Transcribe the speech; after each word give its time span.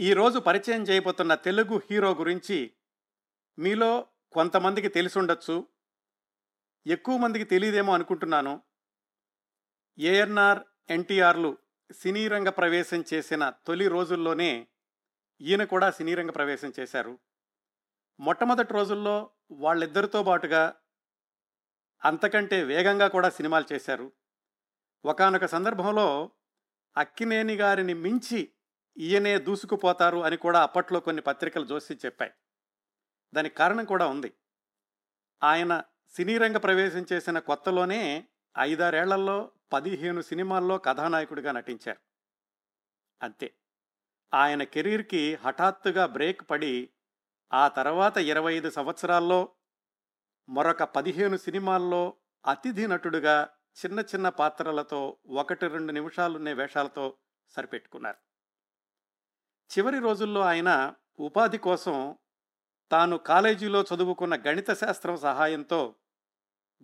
ఈరోజు 0.00 0.38
పరిచయం 0.38 0.82
చేయబోతున్న 0.82 1.34
తెలుగు 1.34 1.82
హీరో 1.90 2.14
గురించి 2.14 2.72
మీలో 3.58 4.06
కొంతమందికి 4.32 4.88
తెలిసుండొచ్చు. 4.88 5.66
ఎక్కువ 6.86 7.16
మందికి 7.16 7.44
తెలియదేమో 7.44 7.94
అనుకుంటున్నాను. 7.94 8.62
ఏఎన్ఆర్ 9.98 10.58
ఎన్టీఆర్లు 10.90 11.58
సినీ 11.92 12.28
రంగ 12.28 12.48
ప్రవేశం 12.48 13.04
చేసిన 13.14 13.52
తొలి 13.66 13.88
రోజుల్లోనే 13.88 14.66
ఈయన 15.40 15.64
కూడా 15.64 15.90
సినీ 15.90 16.14
రంగ 16.14 16.30
ప్రవేశం 16.30 16.72
చేశారు. 16.80 17.18
మొట్టమొదటి 18.20 18.74
రోజుల్లో 18.74 19.30
వాళ్ళిద్దరితో 19.50 20.22
పాటుగా 20.22 20.74
అంతకంటే 22.04 22.62
వేగంగా 22.62 23.08
కూడా 23.08 23.30
సినిమాలు 23.30 23.72
చేశారు. 23.72 24.12
ఒకానొక 25.04 25.44
సందర్భంలో 25.44 26.30
అక్కినేని 26.96 27.54
గారిని 27.54 27.94
మించి 27.94 28.52
ఈయనే 28.98 29.38
దూసుకుపోతారు 29.38 30.18
అని 30.18 30.36
కూడా 30.36 30.62
అప్పట్లో 30.62 31.00
కొన్ని 31.00 31.22
పత్రికలు 31.22 31.64
జోసి 31.64 31.94
చెప్పాయి. 32.06 32.32
దానికి 33.34 33.54
కారణం 33.54 33.84
కూడా 33.84 34.06
ఉంది. 34.06 34.34
ఆయన 35.42 35.82
సినీ 36.08 36.38
రంగ 36.38 36.56
ప్రవేశం 36.56 37.06
చేసిన 37.12 37.38
కొత్తలోనే 37.38 38.28
ఐదారేళ్ళలో 38.58 39.50
పదిహేను 39.72 40.20
సినిమాల్లో 40.20 40.78
కథానాయకుడిగా 40.78 41.52
నటించారు. 41.52 41.98
అంతే. 43.22 43.54
ఆయన 44.34 44.62
కెరీర్కి 44.62 45.34
హఠాత్తుగా 45.34 46.06
బ్రేక్ 46.06 46.50
పడి 46.50 46.90
ఆ 47.52 47.68
తర్వాత 47.68 48.16
ఇరవై 48.16 48.54
ఐదు 48.54 48.70
సంవత్సరాల్లో 48.70 49.52
మరొక 50.48 50.82
పదిహేను 50.82 51.36
సినిమాల్లో 51.36 52.14
అతిథి 52.46 52.86
నటుడుగా 52.86 53.48
చిన్న 53.84 54.00
చిన్న 54.00 54.28
పాత్రలతో 54.28 55.16
ఒకటి 55.26 55.68
రెండు 55.68 55.92
నిమిషాలున్నే 55.92 56.52
వేషాలతో 56.52 57.16
సరిపెట్టుకున్నారు. 57.48 58.27
చివరి 59.68 59.98
రోజుల్లో 59.98 60.40
ఆయన 60.40 60.94
ఉపాధి 61.18 61.58
కోసం 61.58 62.18
తాను 62.90 63.18
కాలేజీలో 63.18 63.82
చదువుకున్న 63.82 64.36
గణిత 64.36 64.70
శాస్త్రం 64.70 65.16
సహాయంతో 65.16 65.94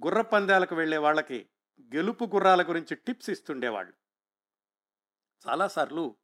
గుర్ర 0.04 0.20
పందాలకు 0.20 0.74
వెళ్ళే 0.74 0.96
వాళ్ళకి 0.96 1.48
గెలుపు 1.80 2.24
గుర్రాల 2.24 2.62
గురించి 2.62 2.94
టిప్స్ 2.94 3.30
ఇస్తుండేవాళ్ళు. 3.30 3.94
చాలాసార్లు 5.48 6.16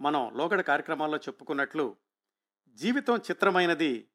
మనం 0.00 0.36
లోగడ 0.36 0.60
కార్యక్రమాల్లో 0.60 1.18
చెప్పుకున్నట్లు 1.18 1.96
జీవితం 2.68 3.16
చిత్రమైనది 3.16 4.10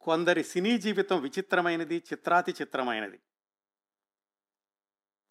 కొందరి 0.00 0.44
సినీ 0.44 0.78
జీవితం 0.78 1.20
విచిత్రమైనది 1.20 1.96
చిత్రాతి 2.12 2.54
చిత్రమైనది. 2.60 3.20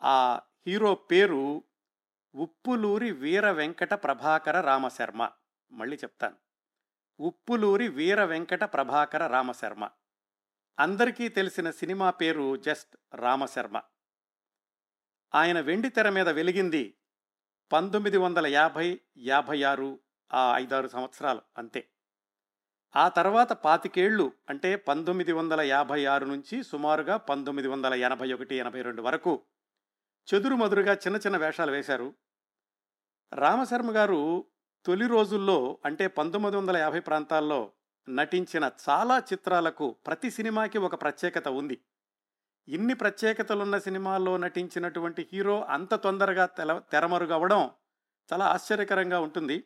ఆ 0.01 0.41
హీరో 0.67 0.95
పేరు 0.95 1.63
ఉప్పులూరి 2.35 3.11
వీర 3.11 3.51
వెంకట 3.51 3.93
ప్రభాకర 3.93 4.61
రామశర్మ. 4.61 5.29
మళ్ళీ 5.71 5.95
చెప్తాను. 5.95 6.35
ఉప్పులూరి 7.19 7.87
వీర 7.87 8.23
వెంకట 8.23 8.63
ప్రభాకర 8.63 9.27
రామశర్మ. 9.27 9.89
అందరికీ 10.79 11.29
తెలిసిన 11.29 11.71
సినిమా 11.71 12.09
పేరు 12.09 12.57
జస్ట్ 12.57 12.97
రామశర్మ. 13.15 13.81
ఆయన 15.35 15.59
వెండి 15.59 15.89
తెర 15.89 16.09
మీద 16.09 16.29
వెలిగింది 16.29 16.97
పంతొమ్మిది 17.71 18.17
వందల 18.17 18.47
యాభై 18.47 18.99
యాభై 19.17 19.63
ఆరు 19.63 19.99
ఆ 20.33 20.57
ఐదారు 20.57 20.87
సంవత్సరాలు 20.87 21.41
అంతే. 21.57 21.89
ఆ 22.95 23.09
తర్వాత 23.09 23.51
పాతికేళ్ళు 23.51 24.31
అంటే 24.49 24.75
పంతొమ్మిది 24.75 25.31
వందల 25.31 25.61
యాభై 25.61 26.05
ఆరు 26.05 26.25
నుంచి 26.25 26.63
సుమారుగా 26.63 27.17
పంతొమ్మిది 27.17 27.67
వందల 27.67 27.93
ఎనభై 27.93 28.33
ఒకటి 28.33 28.55
ఎనభై 28.55 28.81
రెండు 28.81 29.01
వరకు 29.01 29.41
చెదురుమదురుగా 30.33 30.93
చిన్న 30.93 31.17
చిన్న 31.17 31.37
వేషాలు 31.37 31.71
వేశారు. 31.71 32.13
రామశర్మ 33.33 33.95
గారు 33.95 34.45
తొలి 34.85 35.07
రోజుల్లో 35.07 35.77
అంటే 35.85 36.07
పంతొమ్మిది 36.07 36.57
వందల 36.57 36.77
యాభై 36.77 36.99
ప్రాంతాల్లో 36.99 37.71
నటించిన 38.09 38.71
చాలా 38.89 39.19
చిత్రాలకు 39.19 39.91
ప్రతి 39.91 40.31
సినిమాకి 40.31 40.77
ఒక 40.77 41.01
ప్రత్యేకత 41.01 41.47
ఉంది. 41.47 41.81
ఇన్ని 42.67 42.93
ప్రత్యేకతలున్న 42.93 43.77
సినిమాల్లో 43.77 44.37
నటించినటువంటి 44.37 45.29
హీరో 45.33 45.63
అంత 45.63 45.95
తొందరగా 45.95 46.45
తెల 46.45 46.81
తెరమరుగవడం 46.91 47.71
చాలా 48.33 48.45
ఆశ్చర్యకరంగా 48.45 49.19
ఉంటుంది. 49.19 49.63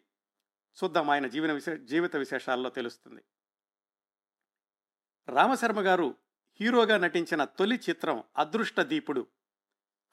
చూద్దాం 0.84 1.10
ఆయన 1.10 1.28
జీవన 1.28 1.52
విశే 1.52 1.78
జీవిత 1.78 2.16
విశేషాల్లో 2.16 2.70
తెలుస్తుంది. 2.70 3.24
రామశర్మ 5.28 5.82
గారు 5.82 6.16
హీరోగా 6.62 6.98
నటించిన 6.98 7.44
తొలి 7.44 7.76
చిత్రం 7.90 8.24
అదృష్ట 8.38 8.80
దీపుడు 8.82 9.28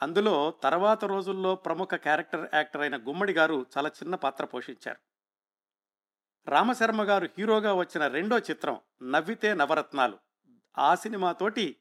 అందులో 0.03 0.55
తర్వాత 0.63 1.05
రోజుల్లో 1.05 1.55
ప్రముఖ 1.55 1.89
క్యారెక్టర్ 1.95 2.49
యాక్టర్ 2.55 2.81
అయిన 2.81 2.97
గుమ్మడి 2.97 3.33
గారు 3.33 3.67
చాలా 3.79 3.89
చిన్న 3.89 4.15
పాత్ర 4.15 4.45
పోషించారు. 4.45 4.99
రామశర్మ 6.51 7.03
గారు 7.03 7.29
హీరోగా 7.39 7.75
వచ్చిన 7.75 8.07
రెండో 8.07 8.39
చిత్రం 8.39 8.81
నవ్వితే 9.03 9.55
నవరత్నాలు. 9.55 10.19
ఆ 10.79 10.95
సినిమాతోటి 10.95 11.77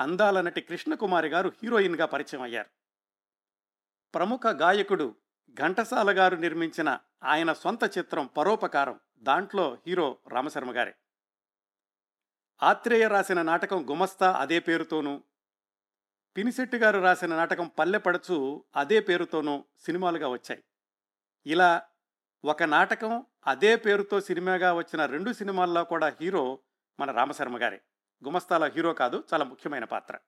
అందాల 0.00 0.40
నటి 0.40 0.60
కృష్ణకుమారి 0.60 1.28
గారు 1.28 1.52
హీరోయిన్గా 1.62 2.06
పరిచయం 2.06 2.42
అయ్యారు. 2.42 2.68
ప్రముఖ 4.14 4.40
గాయకుడు 4.46 5.14
ఘంటసాల 5.60 6.18
గారు 6.18 6.36
నిర్మించిన 6.36 6.98
ఆయన 7.24 7.52
సొంత 7.52 7.98
చిత్రం 7.98 8.26
పరోపకారం 8.26 9.00
దాంట్లో 9.18 9.78
హీరో 9.86 10.18
రామశర్మ 10.28 10.76
గారే. 10.76 10.94
ఆత్రేయ 12.62 13.08
రాసిన 13.08 13.42
నాటకం 13.42 13.90
గుమస్తా 13.90 14.32
అదే 14.32 14.60
పేరుతోనూ 14.60 15.22
పినిశెట్టి 16.38 16.76
గారు 16.76 17.00
రాసిన 17.00 17.36
నాటకం 17.36 17.68
పల్లె 17.68 17.98
పడచు 17.98 18.64
అదే 18.76 19.00
పేరుతోనూ 19.00 19.64
సినిమాలుగా 19.80 20.28
వచ్చాయి. 20.28 20.64
ఇలా 21.46 21.82
ఒక 22.44 22.62
నాటకం 22.62 23.26
అదే 23.46 23.76
పేరుతో 23.76 24.20
సినిమాగా 24.20 24.74
వచ్చిన 24.74 25.06
రెండు 25.06 25.32
సినిమాల్లో 25.32 25.84
కూడా 25.84 26.16
హీరో 26.20 26.58
మన 27.00 27.10
రామశర్మ 27.10 27.62
గారే. 27.62 27.80
గుమస్తాల 28.24 28.64
హీరో 28.64 28.94
కాదు 28.94 29.24
చాలా 29.34 29.44
ముఖ్యమైన 29.44 29.84
పాత్ర. 29.84 30.18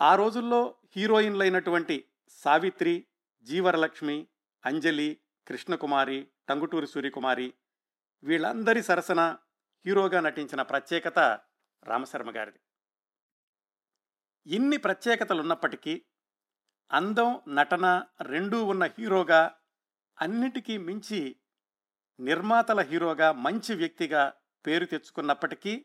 ఆ 0.00 0.14
రోజుల్లో 0.14 0.74
హీరోయిన్లైనటువంటి 0.96 2.08
సావిత్రి 2.28 3.06
జీవరలక్ష్మి 3.42 4.28
అంజలి 4.64 5.18
కృష్ణకుమారి 5.48 6.28
టంగుటూరి 6.48 6.86
సూర్యకుమారి 6.86 7.54
వీళ్ళందరి 8.24 8.82
సరసన 8.82 9.36
హీరోగా 9.86 10.20
నటించిన 10.20 10.62
ప్రత్యేకత 10.62 11.18
రామశర్మ 11.84 12.36
గారిది. 12.36 12.58
ఇన్ని 14.46 14.76
ప్రత్యేకతలున్నప్పటికీ 14.76 16.02
అందం 16.92 17.40
నటన 17.48 18.02
రెండూ 18.20 18.64
ఉన్న 18.64 18.84
హీరోగా 18.84 19.56
అన్నిటికీ 20.20 20.78
మించి 20.78 21.36
నిర్మాతల 22.20 22.80
హీరోగా 22.80 23.32
మంచి 23.32 23.74
వ్యక్తిగా 23.74 24.32
పేరు 24.66 24.84
తెచ్చుకున్నప్పటికీ 24.84 25.84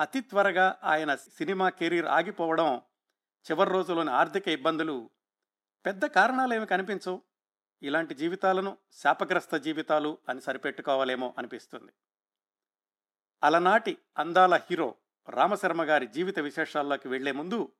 అతి 0.00 0.20
త్వరగా 0.20 0.80
ఆయన 0.84 1.14
సినిమా 1.14 1.68
కెరీర్ 1.68 2.06
ఆగిపోవడం 2.06 2.82
చివరి 3.50 3.70
రోజులోని 3.70 4.10
ఆర్థిక 4.10 4.48
ఇబ్బందులు 4.48 5.10
పెద్ద 5.86 6.04
కారణాలేమి 6.04 6.66
కనిపించవు. 6.66 7.22
ఇలాంటి 7.82 8.14
జీవితాలను 8.14 8.78
శాపగ్రస్త 8.92 9.56
జీవితాలు 9.56 10.18
అని 10.28 10.40
సరిపెట్టుకోవాలేమో 10.40 11.34
అనిపిస్తుంది. 11.38 11.92
అలనాటి 13.42 13.98
అందాల 14.18 14.54
హీరో 14.54 14.94
రామశర్మ 15.28 15.84
గారి 15.84 16.06
జీవిత 16.06 16.38
విశేషాల్లోకి 16.38 17.08
వెళ్ళే 17.08 17.32
ముందు 17.32 17.72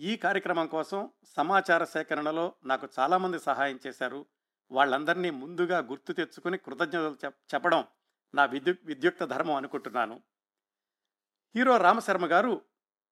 ఈ 0.00 0.16
కార్యక్రమం 0.16 0.66
కోసం 0.66 1.10
సమాచార 1.24 1.84
సేకరణలో 1.84 2.54
నాకు 2.64 2.88
చాలామంది 2.98 3.38
సహాయం 3.38 3.78
చేశారు. 3.86 4.26
వాళ్ళందరినీ 4.70 5.30
ముందుగా 5.30 5.78
గుర్తు 5.78 6.12
తెచ్చుకుని 6.12 6.58
కృతజ్ఞతలు 6.58 7.16
చెప్పడం 7.26 7.84
నా 8.34 8.44
విద్యు 8.44 8.74
విద్యుక్త 8.84 9.24
ధర్మం 9.24 9.54
అనుకుంటున్నాను. 9.54 10.22
హీరో 11.56 11.76
రామశర్మ 11.76 12.26
గారు 12.26 12.62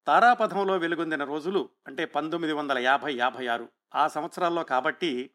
తారాపథంలో 0.06 0.76
వెలుగొందిన 0.76 1.24
రోజులు 1.24 1.68
అంటే 1.86 2.04
పంతొమ్మిది 2.04 2.54
వందల 2.54 2.78
యాభై 2.78 3.14
యాభై 3.14 3.46
ఆరు. 3.46 3.68
ఆ 3.94 4.08
సంవత్సరాల్లో 4.08 4.64
కాబట్టి 4.64 5.30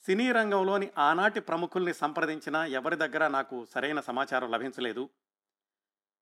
సినీ 0.00 0.32
రంగంలోని 0.32 0.90
ఆనాటి 0.98 1.40
ప్రముఖుల్ని 1.40 1.94
సంప్రదించినా 1.94 2.66
ఎవరి 2.66 2.96
దగ్గర 2.96 3.28
నాకు 3.28 3.64
సరైన 3.64 4.00
సమాచారం 4.00 4.50
లభించలేదు. 4.50 5.10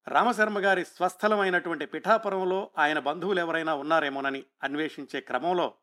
రామశర్మ 0.09 0.59
గారి 0.59 0.85
స్వస్థలమైనటువంటి 0.85 1.87
పిఠాపురంలో 1.87 2.71
ఆయన 2.79 2.99
బంధువులు 2.99 3.41
ఎవరైనా 3.41 3.75
ఉన్నారేమోనని 3.75 4.45
అన్వేషించే 4.63 5.21
క్రమంలో 5.21 5.75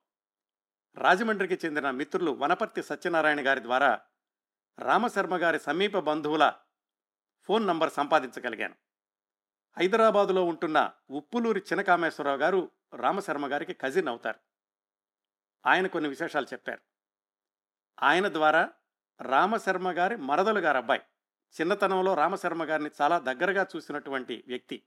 రాజమండ్రికి 0.97 1.59
చెందిన 1.65 1.91
మిత్రులు 1.91 2.31
వనపర్తి 2.31 2.83
సత్యనారాయణ 2.83 3.47
గారి 3.47 3.63
ద్వారా 3.63 4.01
రామశర్మ 4.79 5.35
గారి 5.35 5.59
సమీప 5.59 5.97
బంధువుల 5.97 6.53
ఫోన్ 7.43 7.67
నంబర్ 7.67 7.93
సంపాదించగలిగాను. 7.93 8.75
హైదరాబాదులో 9.77 10.45
ఉంటున్న 10.45 10.91
ఉప్పులూరి 11.09 11.63
చినకామేశ్వరరావు 11.73 12.37
గారు 12.37 12.71
రామశర్మ 12.93 13.51
గారికి 13.51 13.73
కజిన్ 13.73 14.07
అవుతారు. 14.07 14.39
ఆయన 15.65 15.87
కొన్ని 15.87 16.09
విశేషాలు 16.09 16.45
చెప్పారు. 16.45 16.81
ఆయన 18.03 18.27
ద్వారా 18.27 18.69
రామశర్మ 19.21 19.91
గారి 19.91 20.15
మరదలు 20.15 20.59
గారు 20.59 20.77
అబ్బాయి 20.77 21.01
చిన్నతనంలో 21.61 22.13
రామశర్మ 22.13 22.63
గారిని 22.63 22.89
చాలా 23.01 23.19
దగ్గరగా 23.19 23.67
చూసినటువంటి 23.75 24.43
వ్యక్తి 24.47 24.83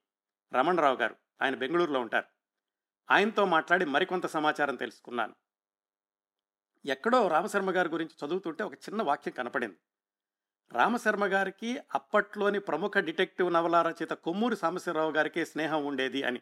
రమణరావు 0.53 0.97
గారు. 0.97 1.17
ఆయన 1.43 1.55
బెంగళూరులో 1.55 2.01
ఉంటారు. 2.01 2.25
ఆయనతో 3.11 3.45
మాట్లాడి 3.45 3.85
మరికొంత 3.85 4.27
సమాచారం 4.27 4.77
తెలుసుకున్నాను. 4.77 5.35
ఎక్కడో 6.85 7.29
రామశర్మ 7.29 7.71
గారి 7.71 7.89
గురించి 7.89 8.27
చదువుతుంటే 8.27 8.65
ఒక 8.65 8.75
చిన్న 8.75 9.03
వాక్యం 9.03 9.35
కనపడింది. 9.35 9.77
రామశర్మ 10.73 11.25
గారికి 11.25 11.79
అప్పట్లోని 11.95 12.61
ప్రముఖ 12.61 12.93
డిటెక్టివ్ 12.99 13.53
నవల 13.53 13.83
రచయిత 13.83 14.11
కొమ్మూరి 14.11 14.57
సాంబశివరావు 14.57 15.13
గారికి 15.13 15.47
స్నేహం 15.47 15.87
ఉండేది 15.87 16.23
అని. 16.23 16.41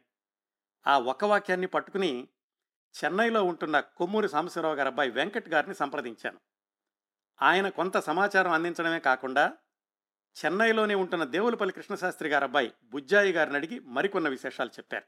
ఆ 0.86 0.98
ఒక 0.98 1.24
వాక్యాన్ని 1.24 1.66
పట్టుకుని 1.66 2.28
చెన్నైలో 3.04 3.44
ఉంటున్న 3.44 3.80
కొమ్మూరి 3.80 4.28
సాంబశివరావు 4.28 4.74
గారి 4.74 4.88
అబ్బాయి 4.88 5.10
వెంకట్ 5.10 5.48
గారిని 5.48 5.74
సంప్రదించాను. 5.74 6.40
ఆయన 7.42 7.68
కొంత 7.68 7.98
సమాచారం 7.98 8.52
అందించడమే 8.52 9.00
కాకుండా 9.00 9.56
చెన్నైలోనే 10.44 10.94
ఉంటున్న 10.94 11.24
దేవులపల్లి 11.24 11.72
కృష్ణశాస్త్రి 11.72 12.28
గారి 12.28 12.44
అబ్బాయి 12.44 12.72
బుజ్జాయి 12.82 13.32
గారిని 13.32 13.56
అడిగి 13.56 13.78
మరికొన్న 13.78 14.28
విశేషాలు 14.28 14.68
చెప్పారు. 14.68 15.04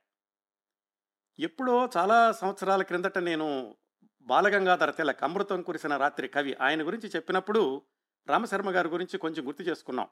ఎప్పుడో 1.39 1.91
చాలా 1.97 2.33
సంవత్సరాల 2.33 2.83
క్రిందట 2.83 3.19
నేను 3.19 3.77
బాలగంగాధర 4.21 4.91
తిలక్ 4.91 5.23
అమృతం 5.23 5.63
కురిసిన 5.63 5.97
రాత్రి 5.97 6.29
కవి 6.29 6.55
ఆయన 6.55 6.87
గురించి 6.87 7.09
చెప్పినప్పుడు 7.09 7.83
రామశర్మ 8.29 8.71
గారి 8.71 8.89
గురించి 8.89 9.19
కొంచెం 9.19 9.47
గుర్తు 9.47 9.63
చేసుకున్నాం. 9.63 10.09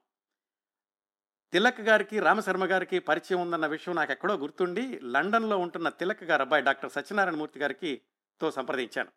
తిలక్ 1.53 1.81
గారికి 1.81 2.21
రామశర్మ 2.21 2.65
గారికి 2.65 2.99
పరిచయం 2.99 3.41
ఉందన్న 3.41 3.67
విషయం 3.67 3.95
నాకు 3.95 4.13
ఎక్కడో 4.13 4.35
గుర్తుండి 4.35 5.01
లండన్లో 5.01 5.59
ఉంటున్న 5.59 5.89
తిలక్ 5.89 6.25
గారు 6.25 6.43
అబ్బాయి 6.43 6.63
డాక్టర్ 6.63 6.93
సత్యనారాయణమూర్తి 6.93 7.61
గారికి 7.61 8.03
తో 8.41 8.51
సంప్రదించాను. 8.51 9.11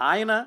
ఆయన 0.00 0.46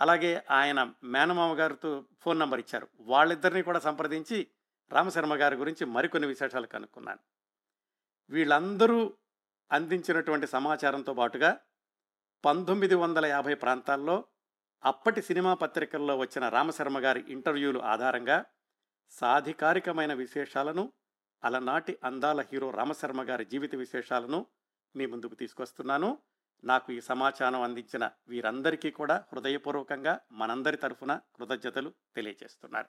అలాగే 0.00 0.44
ఆయన 0.50 0.92
మేనమామ 1.04 1.58
గారితో 1.58 2.04
ఫోన్ 2.20 2.38
నంబర్ 2.38 2.60
ఇచ్చారు. 2.60 2.88
వాళ్ళిద్దరిని 3.00 3.62
కూడా 3.62 3.78
సంప్రదించి 3.78 4.48
రామశర్మ 4.90 5.34
గారి 5.34 5.56
గురించి 5.56 5.86
మరికొన్ని 5.86 6.28
విశేషాలు 6.28 6.66
కనుక్కున్నాను. 6.66 7.18
వీళ్ళందరూ 8.30 9.14
అందించినటువంటి 9.72 10.46
సమాచారంతో 10.46 11.14
పాటుగా 11.14 11.60
పంతొమ్మిది 12.44 12.94
వందల 12.94 13.26
యాభై 13.26 13.54
ప్రాంతాల్లో 13.54 14.24
అప్పటి 14.84 15.22
సినిమా 15.22 15.54
పత్రికల్లో 15.54 16.16
వచ్చిన 16.16 16.48
రామశర్మ 16.48 16.98
గారి 16.98 17.24
ఇంటర్వ్యూలు 17.28 17.80
ఆధారంగా 17.80 18.44
సాధికారికమైన 19.10 20.14
విశేషాలను 20.14 20.92
అలనాటి 21.44 21.98
అందాల 22.04 22.40
హీరో 22.40 22.70
రామశర్మ 22.70 23.22
గారి 23.22 23.44
జీవిత 23.44 23.74
విశేషాలను 23.74 24.46
మీ 24.96 25.06
ముందుకు 25.06 25.34
తీసుకొస్తున్నాను. 25.34 26.18
నాకు 26.64 26.92
ఈ 26.92 27.00
సమాచారం 27.00 27.62
అందించిన 27.62 28.10
వీరందరికీ 28.28 28.90
కూడా 28.90 29.24
హృదయపూర్వకంగా 29.32 30.20
మనందరి 30.32 30.76
తరఫున 30.76 31.20
కృతజ్ఞతలు 31.36 31.92
తెలియజేస్తున్నారు. 32.16 32.88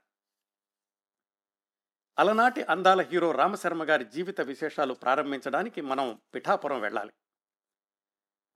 అలనాటి 2.19 2.63
అందాల 2.63 3.01
హీరో 3.01 3.31
రామశర్మ 3.31 3.83
గారి 3.83 4.05
జీవిత 4.05 4.41
విశేషాలు 4.41 4.93
ప్రారంభించడానికి 4.93 5.81
మనం 5.81 6.21
పిఠాపురం 6.35 6.81
వెళ్ళాలి. 6.81 7.13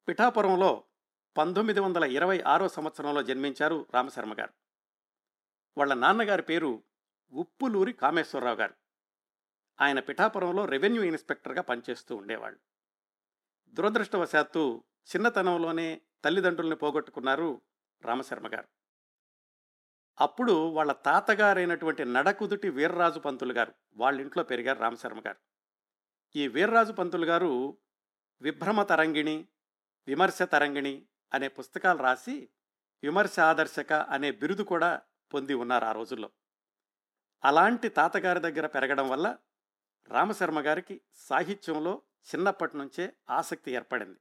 పిఠాపురంలో 0.08 0.84
పంతొమ్మిది 1.38 1.80
వందల 1.80 2.04
ఇరవై 2.04 2.42
ఆరో 2.42 2.70
సంవత్సరంలో 2.70 3.24
జన్మించారు 3.24 3.88
రామశర్మ 3.94 4.34
గారు. 4.34 4.54
వాళ్ళ 5.78 5.94
నాన్నగారి 5.94 6.42
పేరు 6.42 6.84
ఉప్పులూరి 7.32 7.94
కామేశ్వరరావు 7.94 8.56
గారు. 8.56 8.74
ఆయన 9.82 10.00
పిఠాపురంలో 10.00 10.66
రెవెన్యూ 10.66 11.04
ఇన్స్పెక్టర్గా 11.04 11.62
పనిచేస్తూ 11.62 12.16
ఉండేవాళ్ళు. 12.16 12.60
దురదృష్టవశాత్తు 13.74 14.84
చిన్నతనంలోనే 15.10 16.02
తల్లిదండ్రుల్ని 16.26 16.76
పోగొట్టుకున్నారు 16.76 17.62
రామశర్మ 18.04 18.48
గారు. 18.48 18.68
అప్పుడు 20.20 20.52
వాళ్ళ 20.52 20.92
తాతగారైనటువంటి 20.92 22.06
నడకుదుటి 22.06 22.70
వీర్రాజు 22.70 23.20
పంతులు 23.20 23.54
గారు 23.54 23.74
వాళ్ళ 23.96 24.22
ఇంట్లో 24.22 24.44
పెరిగారు 24.44 24.80
రామశర్మ 24.80 25.20
గారు. 25.20 25.40
ఈ 26.36 26.48
వీర్రాజు 26.48 26.92
పంతులు 26.92 27.26
గారు 27.26 27.78
విభ్రమ 28.42 28.84
తరంగిణి 28.84 29.48
విమర్శ 30.08 30.42
తరంగిణి 30.42 31.08
అనే 31.34 31.48
పుస్తకాలు 31.48 31.98
రాసి 31.98 32.50
విమర్శ 33.04 33.40
ఆదర్శక 33.40 33.94
అనే 33.94 34.32
బిరుదు 34.32 34.64
కూడా 34.64 35.02
పొంది 35.34 35.54
ఉన్నారు 35.54 35.86
ఆ 35.86 35.92
రోజుల్లో. 35.92 36.32
అలాంటి 37.44 37.90
తాతగారి 37.90 38.40
దగ్గర 38.40 38.66
పెరగడం 38.66 39.10
వల్ల 39.10 39.38
రామశర్మ 40.10 40.60
గారికి 40.60 41.02
సాహిత్యంలో 41.16 42.02
చిన్నప్పటి 42.36 42.78
నుంచే 42.78 43.14
ఆసక్తి 43.30 43.72
ఏర్పడింది. 43.72 44.20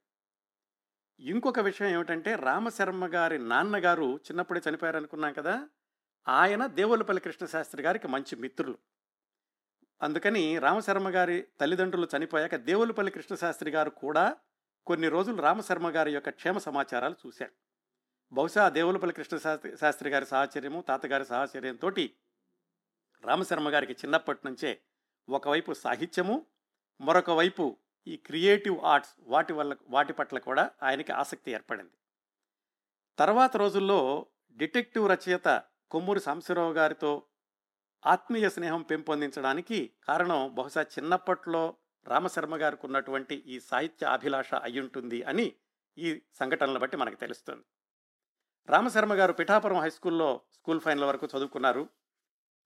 ఇంకొక 1.20 1.58
విషయం 1.58 1.88
ఏమిటంటే 1.88 2.34
రామశర్మ 2.34 3.06
గారి 3.06 3.38
నాన్నగారు 3.38 4.16
చిన్నప్పుడే 4.16 4.60
చనిపోయారు 4.69 4.96
అనుకున్నాం 4.96 5.32
కదా 5.32 5.69
ఆయన 6.28 6.66
దేవులపల్లి 6.66 7.22
కృష్ణశాస్త్రి 7.22 7.82
గారికి 7.82 8.08
మంచి 8.08 8.37
మిత్రులు. 8.37 8.78
అందుకని 10.02 10.58
రామశర్మ 10.58 11.08
గారి 11.08 11.46
తల్లిదండ్రులు 11.60 12.08
చనిపోయాక 12.16 12.56
దేవులపల్లి 12.56 13.12
కృష్ణశాస్త్రి 13.12 13.70
గారు 13.70 13.90
కూడా 13.90 14.37
కొన్ని 14.87 15.08
రోజులు 15.08 15.43
రామశర్మ 15.43 15.90
గారి 15.90 16.14
యొక్క 16.14 16.31
క్షేమ 16.31 16.58
సమాచారాలు 16.58 17.14
చూశారు. 17.26 17.52
బహుశా 18.32 18.69
దేవులపల్లి 18.69 19.14
కృష్ణశాస్త్రి 19.14 19.76
శాస్త్రి 19.76 20.10
గారి 20.10 20.26
సాహచర్యము 20.26 20.81
తాతగారి 20.81 21.25
సాహచర్యంతో 21.25 21.88
రామశర్మ 23.25 23.70
గారికి 23.70 23.93
చిన్నప్పటి 23.93 24.40
నుంచే 24.44 24.81
ఒకవైపు 25.28 25.72
సాహిత్యము 25.72 26.46
మరొక 27.00 27.31
వైపు 27.31 27.76
ఈ 28.06 28.16
క్రియేటివ్ 28.16 28.81
ఆర్ట్స్ 28.81 29.14
వాటి 29.20 29.52
వల్ల 29.52 29.76
వాటి 29.88 30.12
పట్ల 30.12 30.38
కూడా 30.38 30.70
ఆయనకి 30.82 31.12
ఆసక్తి 31.12 31.50
ఏర్పడింది. 31.50 31.90
తర్వాత 33.19 33.56
రోజుల్లో 33.56 34.26
డిటెక్టివ్ 34.56 35.08
రచయిత 35.08 35.62
కొమ్మూరి 35.90 36.20
సాంశీరావు 36.20 36.72
గారితో 36.72 37.22
ఆత్మీయ 38.06 38.49
స్నేహం 38.49 38.82
పెంపొందించడానికి 38.82 39.90
కారణం 40.08 40.54
బహుశా 40.54 40.82
చిన్నప్పట్లో 40.82 41.76
రామశర్మ 42.06 42.56
గారికి 42.56 42.87
ఉన్నటువంటి 42.87 43.34
ఈ 43.34 43.60
సాహిత్య 43.60 44.06
అభిలాష 44.06 44.54
అయ్యుంటుంది 44.54 45.22
అని 45.22 45.52
ఈ 45.99 46.22
సంఘటనలు 46.34 46.78
బట్టి 46.78 46.96
మనకు 46.96 47.14
తెలుస్తుంది. 47.14 47.64
రామశర్మ 48.69 49.14
గారు 49.14 49.32
పిఠాపురం 49.32 49.76
హై 49.76 49.90
స్కూల్లో 49.90 50.40
స్కూల్ 50.52 50.81
ఫైనల్ 50.81 51.04
వరకు 51.04 51.26
చదువుకున్నారు. 51.26 51.88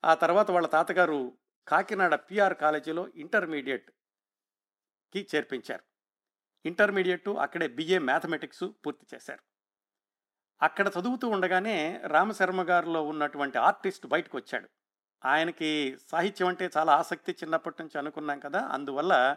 ఆ 0.04 0.14
తర్వాత 0.14 0.50
వాళ్ళ 0.50 0.66
తాతగారు 0.66 1.38
కాకినాడ 1.68 2.14
పిఆర్ 2.14 2.54
కాలేజీలో 2.54 3.08
ఇంటర్మీడియట్ 3.14 3.90
కి 5.12 5.28
చేర్పించారు. 5.34 5.84
ఇంటర్మీడియట్ 6.66 7.28
అక్కడే 7.28 7.68
బిఏ 7.68 7.98
మ్యాథమెటిక్స్ 7.98 8.64
పూర్తి 8.86 9.06
చేశారు. 9.14 9.42
అక్కడ 10.62 10.90
చదువుతూ 11.00 11.28
ఉండగానే 11.28 12.00
రామశర్మ 12.06 12.62
గారిలో 12.62 13.02
ఉన్నటువంటి 13.06 13.58
ఆర్టిస్ట్ 13.58 14.06
బయటకు 14.06 14.36
వచ్చాడు 14.36 14.68
ఆయనకి 15.24 15.98
సాహిత్యం 16.10 16.48
అంటే 16.48 16.70
చాలా 16.76 16.92
ఆసక్తి 16.92 17.32
చిన్నప్పటి 17.32 17.82
నుంచి 17.82 17.98
అనుకున్నాం 17.98 18.40
కదా 18.40 18.60
అందువల్ల 18.66 19.36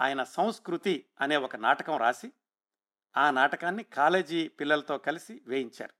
ఆయన 0.00 0.22
సంస్కృతి 0.22 1.06
అనే 1.20 1.36
ఒక 1.36 1.56
నాటకం 1.56 1.96
రాసి 1.96 2.32
ఆ 3.16 3.30
నాటకాన్ని 3.30 3.82
కాలేజీ 3.82 4.48
పిల్లలతో 4.48 4.98
కలిసి 4.98 5.42
వేయించారు. 5.46 5.94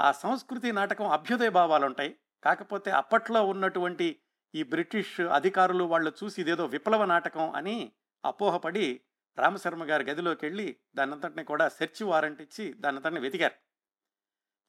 ఆ 0.00 0.12
సంస్కృతి 0.12 0.72
నాటకం 0.72 1.08
అభ్యుదయ 1.08 1.48
భావాలు 1.48 1.86
ఉంటాయి 1.86 2.18
కాకపోతే 2.44 2.90
అప్పట్లో 2.90 3.46
ఉన్నటువంటి 3.46 4.22
ఈ 4.54 4.62
బ్రిటిష్ 4.62 5.20
అధికారులు 5.20 5.84
వాళ్ళు 5.84 6.12
చూసి 6.24 6.40
ఇదేదో 6.40 6.66
విప్లవ 6.66 7.04
నాటకం 7.04 7.50
అని 7.50 7.92
అపోహపడి 8.24 9.00
రామశర్మ 9.38 9.84
గారి 9.84 10.04
గదిలోకి 10.04 10.46
వెళ్ళి 10.46 10.76
దానంతటిని 10.94 11.44
కూడా 11.44 11.68
సెర్చ్ 11.68 12.02
వారెంట్ 12.02 12.42
ఇచ్చి 12.42 12.72
దానంతటిని 12.72 13.20
వెతికారు. 13.20 13.54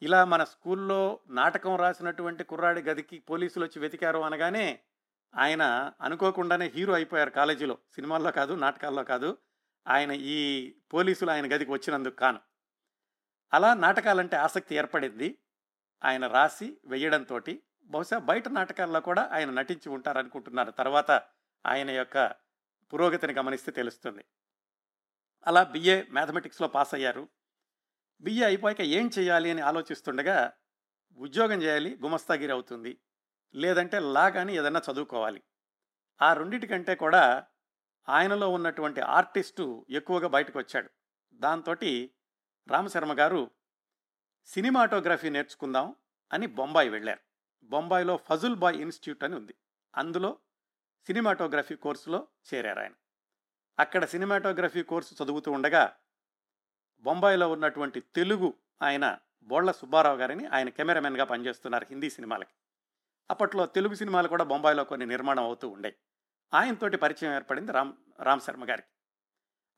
ఇలా 0.02 0.25
మన 0.25 0.44
స్కూల్లో 0.44 1.20
నాటకం 1.28 1.75
రాసినటువంటి 1.75 2.44
కుర్రాడి 2.44 2.82
గదికి 2.82 3.20
పోలీసులు 3.20 3.66
వచ్చి 3.66 3.80
వెతికారు 3.80 4.20
అనగానే 4.20 4.80
ఆయన 5.36 5.94
అనుకోకుండానే 6.02 6.68
హీరో 6.68 6.94
అయిపోయారు 6.94 7.30
కాలేజీలో. 7.30 7.78
సినిమాల్లో 7.96 8.32
కాదు 8.32 8.54
నాటకాల్లో 8.54 9.04
కాదు. 9.04 9.38
ఆయన 9.88 10.12
ఈ 10.12 10.72
పోలీసులు 10.94 11.32
ఆయన 11.32 11.56
గదికి 11.56 11.72
వచ్చినందుకు 11.72 12.16
కాను. 12.16 12.40
అలా 13.54 13.74
నాటకాలంటే 13.74 14.36
ఆసక్తి 14.36 14.75
ఏర్పడింది. 14.75 15.38
ఆయన 16.04 16.28
రాసి 16.28 16.78
వెయ్యడంతో 16.86 17.42
బహుశా 17.86 18.18
బయట 18.18 18.48
నాటకాల్లో 18.48 19.02
కూడా 19.02 19.30
ఆయన 19.32 19.50
నటించి 19.50 19.90
ఉంటారనుకుంటున్నారు. 19.90 20.72
తర్వాత 20.72 21.12
ఆయన 21.66 21.92
యొక్క 21.92 22.36
పురోగతిని 22.94 23.34
గమనిస్తే 23.34 23.72
తెలుస్తుంది. 23.72 24.25
అలా 25.48 25.63
బిఏ 25.63 26.04
మ్యాథమెటిక్స్లో 26.10 26.68
పాస్ 26.68 26.94
అయ్యారు 26.94 27.30
బిఏ 28.22 28.44
అయిపోయాక 28.44 28.82
ఏం 28.82 29.10
చేయాలి 29.20 29.52
అని 29.52 29.62
ఆలోచిస్తుండగా 29.62 30.54
ఉద్యోగం 31.18 31.62
చేయాలి 31.62 31.98
గుమస్తాగిరి 32.04 32.52
అవుతుంది. 32.52 32.98
లేదంటే 33.56 34.00
లా 34.00 34.30
కానీ 34.30 34.58
ఏదన్నా 34.58 34.82
చదువుకోవాలి. 34.92 35.44
ఆ 36.22 36.34
రెండిటికంటే 36.34 36.96
కూడా 36.96 37.46
ఆయనలో 38.10 38.50
ఉన్నటువంటి 38.50 39.02
ఆర్టిస్టు 39.02 39.86
ఎక్కువగా 39.90 40.28
బయటకు 40.28 40.60
వచ్చాడు 40.60 40.90
దాంతో 41.34 41.74
రామశర్మ 42.68 43.20
గారు 43.20 43.52
సినిమాటోగ్రఫీ 44.46 45.30
నేర్చుకుందాం 45.30 45.96
అని 46.34 46.48
బొంబాయి 46.48 46.90
వెళ్ళారు. 46.90 47.33
బొంబాయిలో 47.63 48.17
ఫజుల్ 48.17 48.55
బాయ్ 48.55 48.82
ఇన్స్టిట్యూట్ 48.82 49.24
అని 49.24 49.36
ఉంది. 49.36 49.55
అందులో 49.96 50.38
సినిమాటోగ్రఫీ 51.08 51.75
కోర్సులో 51.75 52.27
చేరారు 52.53 52.79
ఆయన. 52.79 52.91
అక్కడ 53.79 54.05
సినిమాటోగ్రఫీ 54.05 54.84
కోర్సు 54.84 55.24
చదువుతూ 55.24 55.51
ఉండగా 55.51 55.96
బొంబాయిలో 57.00 57.51
ఉన్నటువంటి 57.51 58.00
తెలుగు 58.00 58.53
ఆయన 58.82 59.17
బోళ్ళ 59.43 59.72
సుబ్బారావు 59.72 60.17
గారిని 60.17 60.46
ఆయన 60.46 60.70
కెమెరామెన్గా 60.70 61.24
పనిచేస్తున్నారు 61.24 61.86
హిందీ 61.89 62.10
సినిమాలకి. 62.10 62.53
అప్పట్లో 63.32 63.65
తెలుగు 63.65 63.96
సినిమాలు 63.96 64.27
కూడా 64.27 64.43
బొంబాయిలో 64.43 64.84
కొన్ని 64.84 65.05
నిర్మాణం 65.05 65.43
అవుతూ 65.43 65.70
ఉండేవి 65.70 65.96
ఆయనతోటి 66.53 66.98
పరిచయం 66.98 67.36
ఏర్పడింది 67.36 67.72
రామ్ 67.72 67.93
రామ్ 68.20 68.41
శర్మ 68.41 68.70
గారికి. 68.70 68.88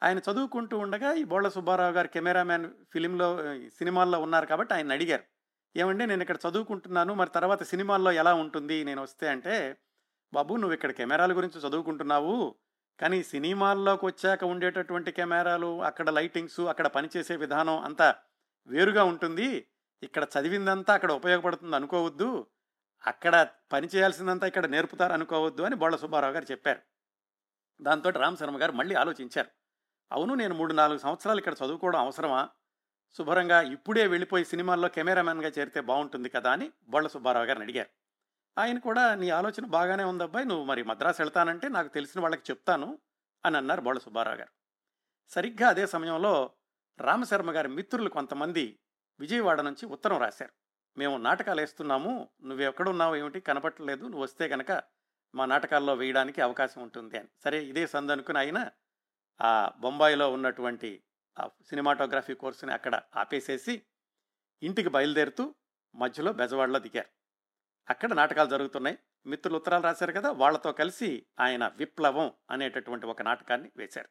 ఆయన 0.03 0.17
చదువుకుంటూ 0.17 0.77
ఉండగా 0.77 1.13
ఈ 1.13 1.23
బోళ్ళ 1.23 1.47
సుబ్బారావు 1.47 1.93
గారు 1.93 2.07
కెమెరామెన్ 2.07 2.73
ఫిలింలో 2.89 3.37
సినిమాల్లో 3.69 4.19
ఉన్నారు 4.19 4.45
కాబట్టి 4.45 4.73
ఆయన 4.73 4.91
అడిగారు. 4.91 5.23
ఏమండి 5.77 6.05
నేను 6.05 6.21
ఇక్కడ 6.21 6.39
చదువుకుంటున్నాను 6.47 7.13
మరి 7.13 7.29
తర్వాత 7.29 7.63
సినిమాల్లో 7.63 8.11
ఎలా 8.11 8.33
ఉంటుంది 8.33 8.83
నేను 8.83 9.01
వస్తే 9.01 9.27
అంటే 9.27 9.77
బాబు 10.33 10.53
నువ్వు 10.55 10.73
ఇక్కడ 10.73 10.91
కెమెరాల 10.91 11.37
గురించి 11.37 11.59
చదువుకుంటున్నావు 11.61 12.55
కానీ 12.99 13.23
సినిమాల్లోకి 13.23 14.05
వచ్చాక 14.05 14.43
ఉండేటటువంటి 14.43 15.11
కెమెరాలు 15.11 15.81
అక్కడ 15.81 16.09
లైటింగ్స్ 16.09 16.59
అక్కడ 16.59 16.87
పనిచేసే 16.87 17.35
విధానం 17.35 17.79
అంతా 17.79 18.15
వేరుగా 18.67 19.03
ఉంటుంది. 19.03 19.67
ఇక్కడ 20.03 20.23
చదివిందంతా 20.23 20.93
అక్కడ 20.93 21.11
ఉపయోగపడుతుంది 21.11 21.75
అనుకోవద్దు. 21.75 22.47
అక్కడ 23.07 23.47
పని 23.71 23.87
చేయాల్సిందంతా 23.87 24.47
ఇక్కడ 24.47 24.65
నేర్పుతారు 24.65 25.13
అనుకోవద్దు 25.13 25.63
అని 25.63 25.75
బొళ్ళ 25.75 25.95
సుబ్బారావు 25.95 26.33
గారు 26.33 26.45
చెప్పారు. 26.51 26.81
దాంతో 27.81 28.09
రామ్ 28.09 28.37
శర్మ 28.37 28.61
గారు 28.61 28.71
మళ్ళీ 28.71 28.95
ఆలోచించారు. 28.95 29.49
అవును 30.11 30.33
నేను 30.35 30.55
మూడు 30.55 30.73
నాలుగు 30.73 30.99
సంవత్సరాలు 30.99 31.37
ఇక్కడ 31.37 31.53
చదువుకోవడం 31.53 31.99
అవసరమా? 31.99 32.49
శుభ్రంగా 33.13 33.61
ఇప్పుడే 33.61 34.07
వెళ్ళిపోయి 34.07 34.45
సినిమాల్లో 34.45 34.87
కెమెరామెన్గా 34.89 35.51
చేరితే 35.59 35.81
బాగుంటుంది 35.81 36.29
కదా 36.29 36.51
అని 36.51 36.71
బొళ్ళ 36.89 37.07
సుబ్బారావు 37.07 37.45
గారిని 37.45 37.63
అడిగారు. 37.63 37.89
ఆయన 38.57 38.79
కూడా 38.79 39.15
నీ 39.15 39.29
ఆలోచన 39.29 39.65
బాగానే 39.65 40.03
ఉందబ్బాయి 40.03 40.45
నువ్వు 40.45 40.65
మరి 40.65 40.83
మద్రాసు 40.83 41.21
వెళ్తానంటే 41.21 41.67
నాకు 41.67 41.87
తెలిసిన 41.87 42.21
వాళ్ళకి 42.21 42.41
చెప్తాను 42.51 42.99
అని 43.45 43.57
అన్నారు 43.57 43.81
బొళ్ళ 43.81 43.99
సుబ్బారావు 43.99 44.37
గారు. 44.37 44.49
సరిగ్గా 45.29 45.69
అదే 45.69 45.87
సమయంలో 45.87 46.51
రామశర్మ 46.99 47.51
గారి 47.51 47.67
మిత్రులు 47.67 48.09
కొంతమంది 48.09 48.79
విజయవాడ 49.19 49.61
నుంచి 49.61 49.85
ఉత్తరం 49.85 50.17
రాశారు. 50.17 50.53
మేము 50.97 51.17
నాటకాలు 51.17 51.61
వేస్తున్నాము 51.61 52.29
నువ్వు 52.43 52.63
ఎక్కడున్నావు 52.65 53.15
ఏమిటి? 53.15 53.39
కనపట్టలేదు 53.39 54.01
నువ్వు 54.01 54.21
వస్తే 54.21 54.49
కనుక 54.49 54.83
మా 55.35 55.45
నాటకాల్లో 55.45 55.93
వేయడానికి 55.93 56.41
అవకాశం 56.41 56.81
ఉంటుంది 56.81 57.17
అని. 57.17 57.27
సరే 57.43 57.63
ఇదే 57.63 57.87
సందనుకుని 57.87 58.37
ఆయన 58.37 58.69
ఆ 59.41 59.71
బొంబాయిలో 59.79 60.31
ఉన్నటువంటి 60.31 61.03
సినిమాటోగ్రఫీ 61.43 62.33
కోర్సుని 62.33 62.73
అక్కడ 62.73 63.01
ఆపేసేసి 63.15 63.83
ఇంటికి 64.63 64.89
బయలుదేరుతూ 64.89 65.55
మధ్యలో 65.95 66.33
బెజవాడలో 66.33 66.79
దిగారు. 66.79 67.09
అక్కడ 67.89 68.13
నాటకాలు 68.13 68.49
జరుగుతున్నాయి. 68.49 68.99
మిత్రులు 69.25 69.57
ఉత్తరాలు 69.57 69.83
రాశారు 69.83 70.11
కదా 70.11 70.31
వాళ్ళతో 70.31 70.71
కలిసి 70.71 71.25
ఆయన 71.39 71.67
విప్లవం 71.67 72.33
అనేటటువంటి 72.51 73.05
ఒక 73.05 73.21
నాటకాన్ని 73.21 73.71
వేశారు. 73.77 74.09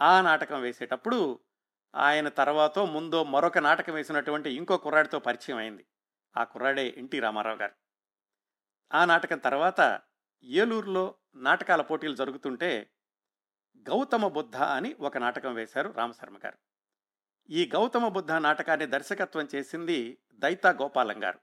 ఆ 0.00 0.20
నాటకం 0.20 0.60
వేసేటప్పుడు 0.60 1.40
ఆయన 1.94 2.28
తర్వాత 2.28 2.78
ముందో 2.78 3.24
మరొక 3.24 3.58
నాటకం 3.58 3.92
వేసినటువంటి 3.92 4.50
ఇంకో 4.50 4.76
కుర్రాడితో 4.76 5.18
పరిచయం 5.18 5.56
అయింది. 5.56 5.86
ఆ 6.36 6.44
కుర్రాడే 6.44 6.94
ఎన్టీ 6.96 7.20
రామారావు 7.20 7.56
గారు. 7.56 7.72
ఆ 8.94 9.04
నాటకం 9.04 9.38
తర్వాత 9.38 10.00
ఏలూరులో 10.44 11.14
నాటకాల 11.34 11.82
పోటీలు 11.82 12.14
జరుగుతుంటే 12.14 12.90
గౌతమ 13.88 14.28
బుద్ధ 14.28 14.56
అని 14.56 14.96
ఒక 15.00 15.18
నాటకం 15.18 15.54
వేశారు 15.54 15.90
రామశర్మ 15.90 16.36
గారు. 16.36 16.58
ఈ 17.50 17.70
గౌతమ 17.74 18.08
బుద్ధ 18.08 18.32
నాటకాన్ని 18.32 18.86
దర్శకత్వం 18.86 19.48
చేసింది 19.54 20.18
దైతా 20.34 20.70
గోపాలం 20.70 21.24
గారు. 21.24 21.38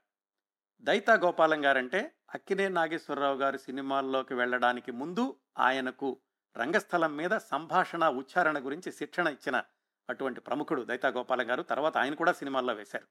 దైతా 0.80 1.14
గోపాలం 1.14 1.64
గారంటే 1.64 2.14
అక్కినే 2.34 2.68
నాగేశ్వరరావు 2.68 3.36
గారు 3.36 3.56
సినిమాల్లోకి 3.56 4.34
వెళ్ళడానికి 4.34 4.92
ముందు 4.92 5.36
ఆయనకు 5.58 6.20
రంగస్థలం 6.56 7.16
మీద 7.16 7.30
సంభాషణ 7.30 8.08
ఉచ్చారణ 8.08 8.64
గురించి 8.64 8.92
శిక్షణ 8.92 9.26
ఇచ్చిన 9.26 9.62
అటువంటి 10.10 10.40
ప్రముఖుడు 10.40 10.82
దైతా 10.82 11.08
గోపాలం 11.08 11.50
గారు. 11.50 11.62
తర్వాత 11.62 11.96
ఆయన 11.96 12.14
కూడా 12.14 12.32
సినిమాల్లో 12.32 12.74
వేశారు. 12.74 13.06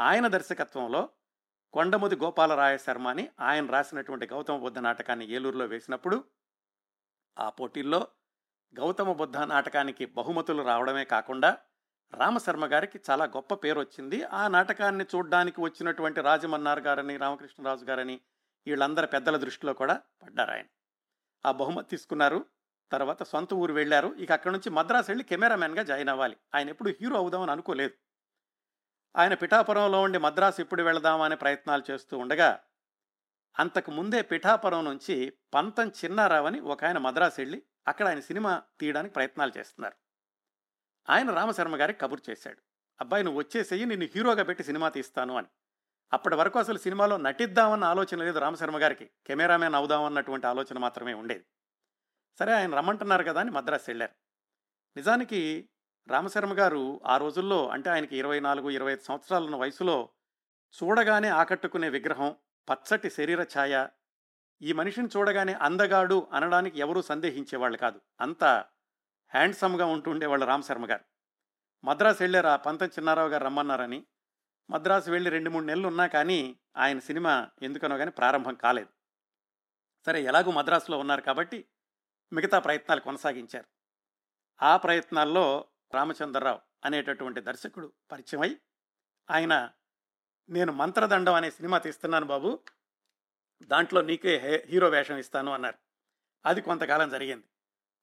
ఆయన 0.00 0.26
దర్శకత్వంలో 0.26 1.08
కొండముది 1.72 2.16
గోపాలరాయ 2.16 2.78
శర్మ 2.78 3.08
అని 3.08 3.28
ఆయన 3.40 3.66
రాసినటువంటి 3.66 4.26
గౌతమ 4.26 4.58
బుద్ధ 4.58 4.78
నాటకాన్ని 4.78 5.30
ఏలూరులో 5.30 5.66
వేసినప్పుడు 5.66 6.24
ఆ 7.38 7.48
పోటీల్లో 7.48 8.06
గౌతమ 8.74 9.12
బుద్ధ 9.12 9.36
నాటకానికి 9.36 10.06
బహుమతులు 10.06 10.62
రావడమే 10.62 11.04
కాకుండా 11.04 11.58
రామశర్మ 12.14 12.66
గారికి 12.66 13.00
చాలా 13.10 13.24
గొప్ప 13.24 13.54
పేరు 13.54 13.80
వచ్చింది. 13.80 14.24
ఆ 14.24 14.48
నాటకాన్ని 14.48 15.04
చూడ్డానికి 15.14 15.60
వచ్చినటువంటి 15.60 16.20
రాజమన్నార్ 16.20 16.80
గారని 16.80 17.16
రామకృష్ణరాజు 17.16 17.84
గారని 17.84 18.20
వీళ్ళందరి 18.66 19.06
పెద్దల 19.06 19.36
దృష్టిలో 19.36 19.72
కూడా 19.72 20.00
పడ్డారు 20.22 20.50
ఆయన. 20.50 20.64
ఆ 21.46 21.52
బహుమతి 21.52 21.90
తీసుకున్నారు. 21.90 22.46
తర్వాత 22.92 23.22
సొంత 23.22 23.54
ఊరు 23.54 23.72
వెళ్ళారు. 23.72 24.14
ఇక 24.18 24.32
అక్కడ 24.32 24.52
నుంచి 24.52 24.70
మద్రాసు 24.70 25.10
వెళ్ళి 25.10 25.24
కెమెరామెన్గా 25.24 25.82
జాయిన్ 25.82 26.08
అవ్వాలి. 26.08 26.36
ఆయన 26.54 26.68
ఎప్పుడు 26.68 26.88
హీరో 27.00 27.16
అవుదామని 27.16 27.50
అనుకోలేదు. 27.50 27.94
ఆయన 29.16 29.34
పిఠాపురంలో 29.34 30.02
ఉండి 30.02 30.18
మద్రాసు 30.18 30.60
ఎప్పుడు 30.60 30.82
వెళదామనే 30.82 31.36
ప్రయత్నాలు 31.36 31.82
చేస్తూ 31.90 32.18
ఉండగా 32.18 32.60
అంతకు 33.58 33.90
ముందే 33.90 34.22
పిఠాపురం 34.22 34.84
నుంచి 34.84 35.32
పంతం 35.54 35.88
చిన్నారావని 35.88 36.60
ఒక 36.60 36.84
ఆయన 36.84 36.98
మద్రాసు 36.98 37.40
వెళ్ళి 37.40 37.62
అక్కడ 37.88 38.08
ఆయన 38.08 38.20
సినిమా 38.20 38.62
తీయడానికి 38.80 39.14
ప్రయత్నాలు 39.14 39.52
చేస్తున్నారు. 39.58 39.94
ఆయన 41.10 41.30
రామశర్మ 41.30 41.80
గారికి 41.80 42.00
కబుర్ 42.00 42.20
చేశాడు. 42.30 42.58
అబ్బాయి 43.00 43.24
నువ్వు 43.24 43.38
వచ్చేసేయి 43.40 43.84
నిన్ను 43.84 44.08
హీరోగా 44.14 44.42
పెట్టి 44.42 44.64
సినిమా 44.64 44.88
తీస్తాను 44.88 45.36
అని. 45.36 45.46
అప్పటి 46.12 46.36
వరకు 46.36 46.58
అసలు 46.58 46.78
సినిమాలో 46.78 47.16
నటిద్దామన్న 47.16 47.84
ఆలోచన 47.84 48.24
లేదు 48.24 48.38
రామశర్మ 48.38 48.82
గారికి. 48.82 49.10
కెమెరామెన్ 49.26 49.74
అవుదామన్నటువంటి 49.74 50.46
ఆలోచన 50.46 50.78
మాత్రమే 50.78 51.14
ఉండేది. 51.14 51.44
సరే 52.38 52.52
ఆయన 52.52 52.74
రమ్మంటున్నారు 52.74 53.24
కదా 53.24 53.40
అని 53.40 53.50
మద్రాసు 53.50 53.84
వెళ్ళారు. 53.88 54.12
నిజానికి 54.96 55.68
రామశర్మ 56.08 56.58
గారు 56.58 57.00
ఆ 57.06 57.16
రోజుల్లో 57.16 57.68
అంటే 57.68 57.90
ఆయనకి 57.90 58.16
ఇరవై 58.16 58.40
నాలుగు 58.40 58.70
ఇరవై 58.70 58.92
ఐదు 58.92 59.00
సంవత్సరాల 59.00 59.56
వయసులో 59.56 60.08
చూడగానే 60.82 61.28
ఆకట్టుకునే 61.28 61.88
విగ్రహం 61.88 62.36
పచ్చటి 62.70 63.10
శరీర 63.10 63.42
ఛాయ 63.42 63.86
ఈ 64.62 64.72
మనిషిని 64.72 65.08
చూడగానే 65.16 65.52
అందగాడు 65.52 66.28
అనడానికి 66.32 66.78
ఎవరూ 66.78 67.02
సందేహించేవాళ్ళు 67.02 67.78
కాదు. 67.78 68.00
అంత 68.20 68.44
హ్యాండ్సమ్గా 69.28 69.86
ఉంటుండేవాళ్ళు 69.86 70.46
రామశర్మ 70.46 70.90
గారు. 70.90 71.04
మద్రాసు 71.84 72.18
వెళ్ళారు 72.20 72.46
ఆ 72.46 72.56
పంతం 72.56 72.86
చిన్నారావు 72.86 73.28
గారు 73.28 73.44
రమ్మన్నారని. 73.44 74.06
మద్రాసు 74.70 75.10
వెళ్ళి 75.10 75.30
రెండు 75.30 75.50
మూడు 75.50 75.64
నెలలు 75.64 75.86
ఉన్నా 75.88 76.06
కానీ 76.06 76.58
ఆయన 76.76 76.98
సినిమా 76.98 77.50
ఎందుకనో 77.62 77.98
కానీ 77.98 78.10
ప్రారంభం 78.10 78.54
కాలేదు. 78.54 78.88
సరే 80.06 80.22
ఎలాగూ 80.22 80.50
మద్రాసులో 80.50 80.98
ఉన్నారు 80.98 81.20
కాబట్టి 81.20 81.68
మిగతా 82.32 82.58
ప్రయత్నాలు 82.58 83.00
కొనసాగించారు. 83.00 83.66
ఆ 84.62 84.76
ప్రయత్నాల్లో 84.76 85.68
రామచంద్రరావు 85.94 86.58
అనేటటువంటి 86.84 87.40
దర్శకుడు 87.40 87.92
పరిచయమై 88.12 88.56
ఆయన 89.30 89.70
నేను 90.48 90.72
మంత్రదండం 90.72 91.34
అనే 91.34 91.50
సినిమా 91.50 91.78
తీస్తున్నాను 91.78 92.26
బాబు. 92.26 92.60
దాంట్లో 93.62 94.02
నీకే 94.02 94.64
హీరో 94.66 94.88
వేషం 94.88 95.16
ఇస్తాను 95.16 95.52
అన్నారు. 95.52 95.78
అది 96.46 96.60
కొంతకాలం 96.60 97.10
జరిగింది. 97.10 97.44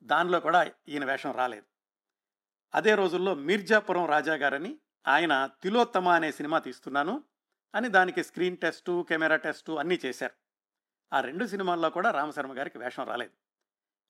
దానిలో 0.03 0.39
కూడా 0.39 0.71
ఈయన 0.89 1.05
వేషం 1.05 1.31
రాలేదు. 1.31 1.63
అదే 2.75 2.95
రోజుల్లో 2.95 3.35
మీర్జాపురం 3.35 4.05
రాజా 4.05 4.35
గారని 4.35 4.79
ఆయన 5.07 5.50
తిలోత్తమ 5.63 6.09
అనే 6.09 6.31
సినిమా 6.31 6.59
తీస్తున్నాను 6.59 7.24
అని 7.75 7.89
దానికి 7.89 8.24
స్క్రీన్ 8.24 8.57
టెస్టు 8.57 9.05
కెమెరా 9.09 9.35
టెస్టు 9.35 9.71
అన్నీ 9.71 10.00
చేశారు. 10.05 10.33
ఆ 11.13 11.21
రెండు 11.21 11.45
సినిమాల్లో 11.45 11.89
కూడా 11.89 12.12
రామశర్మ 12.12 12.57
గారికి 12.57 12.77
వేషం 12.77 13.03
రాలేదు. 13.03 13.31